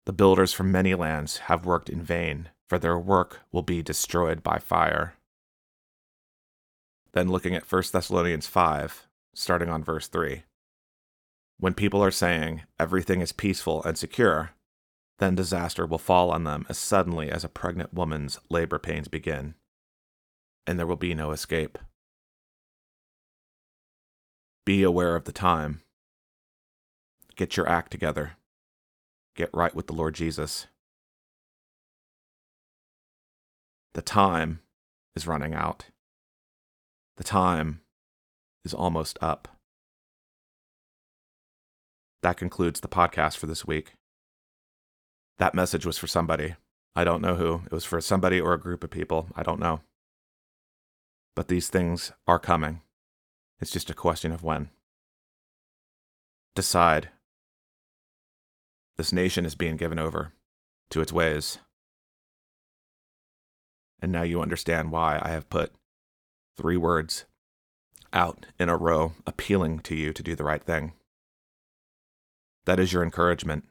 The 0.06 0.14
builders 0.14 0.54
from 0.54 0.72
many 0.72 0.96
lands 0.96 1.38
have 1.50 1.66
worked 1.66 1.90
in 1.90 2.02
vain, 2.02 2.50
for 2.68 2.78
their 2.78 2.98
work 2.98 3.42
will 3.52 3.62
be 3.62 3.82
destroyed 3.82 4.44
by 4.44 4.60
fire. 4.60 5.16
Then 7.14 7.30
looking 7.30 7.56
at 7.56 7.70
1 7.72 7.84
Thessalonians 7.92 8.48
5, 8.48 9.08
starting 9.34 9.70
on 9.70 9.84
verse 9.84 10.08
3. 10.08 10.44
When 11.60 11.74
people 11.74 12.04
are 12.04 12.12
saying 12.12 12.64
everything 12.80 13.22
is 13.22 13.32
peaceful 13.32 13.84
and 13.84 13.98
secure, 13.98 14.52
then 15.20 15.36
disaster 15.36 15.86
will 15.86 15.98
fall 15.98 16.32
on 16.32 16.44
them 16.44 16.66
as 16.70 16.78
suddenly 16.78 17.30
as 17.30 17.44
a 17.44 17.50
pregnant 17.50 17.94
woman's 17.94 18.40
labor 18.50 18.80
pains 18.80 19.08
begin, 19.08 19.56
and 20.66 20.78
there 20.80 20.88
will 20.88 20.96
be 20.96 21.14
no 21.14 21.32
escape. 21.32 21.78
Be 24.66 24.84
aware 24.84 25.16
of 25.16 25.26
the 25.26 25.32
time. 25.32 25.82
Get 27.36 27.58
your 27.58 27.68
act 27.68 27.92
together. 27.92 28.34
Get 29.36 29.50
right 29.54 29.74
with 29.76 29.88
the 29.88 29.94
Lord 29.94 30.16
Jesus. 30.16 30.68
The 33.94 34.02
time 34.02 34.62
is 35.16 35.28
running 35.28 35.54
out. 35.54 35.86
The 37.18 37.24
time 37.24 37.82
is 38.66 38.74
almost 38.74 39.18
up. 39.22 39.48
That 42.22 42.38
concludes 42.38 42.80
the 42.80 42.88
podcast 42.88 43.38
for 43.38 43.48
this 43.48 43.66
week. 43.66 43.94
That 45.44 45.54
message 45.54 45.86
was 45.86 45.98
for 45.98 46.08
somebody. 46.08 46.56
I 46.96 47.04
don't 47.04 47.22
know 47.22 47.36
who. 47.36 47.64
It 47.66 47.74
was 47.74 47.84
for 47.84 48.00
somebody 48.00 48.40
or 48.40 48.54
a 48.54 48.58
group 48.58 48.82
of 48.82 48.90
people. 48.90 49.28
I 49.36 49.44
don't 49.44 49.60
know. 49.60 49.82
But 51.36 51.50
these 51.50 51.68
things 51.68 52.14
are 52.26 52.40
coming. 52.40 52.80
It's 53.60 53.70
just 53.70 53.90
a 53.90 53.94
question 53.94 54.32
of 54.32 54.42
when. 54.42 54.70
Decide. 56.56 57.10
This 58.96 59.12
nation 59.12 59.46
is 59.46 59.54
being 59.54 59.76
given 59.76 60.00
over 60.00 60.32
to 60.92 61.02
its 61.02 61.12
ways. 61.12 61.58
And 64.02 64.14
now 64.14 64.24
you 64.24 64.42
understand 64.42 64.94
why 64.94 65.20
I 65.22 65.32
have 65.32 65.50
put 65.50 65.74
three 66.56 66.78
words 66.78 67.26
out 68.14 68.46
in 68.58 68.70
a 68.70 68.78
row 68.78 69.12
appealing 69.28 69.80
to 69.80 69.94
you 69.94 70.14
to 70.14 70.24
do 70.24 70.38
the 70.38 70.46
right 70.46 70.64
thing. 70.64 70.94
That 72.64 72.80
is 72.80 72.94
your 72.94 73.04
encouragement 73.04 73.66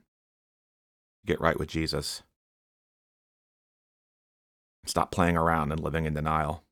get 1.26 1.40
right 1.40 1.58
with 1.58 1.68
Jesus. 1.68 2.22
Stop 4.84 5.12
playing 5.12 5.36
around 5.36 5.72
and 5.72 5.80
living 5.80 6.06
in 6.06 6.14
denial. 6.14 6.64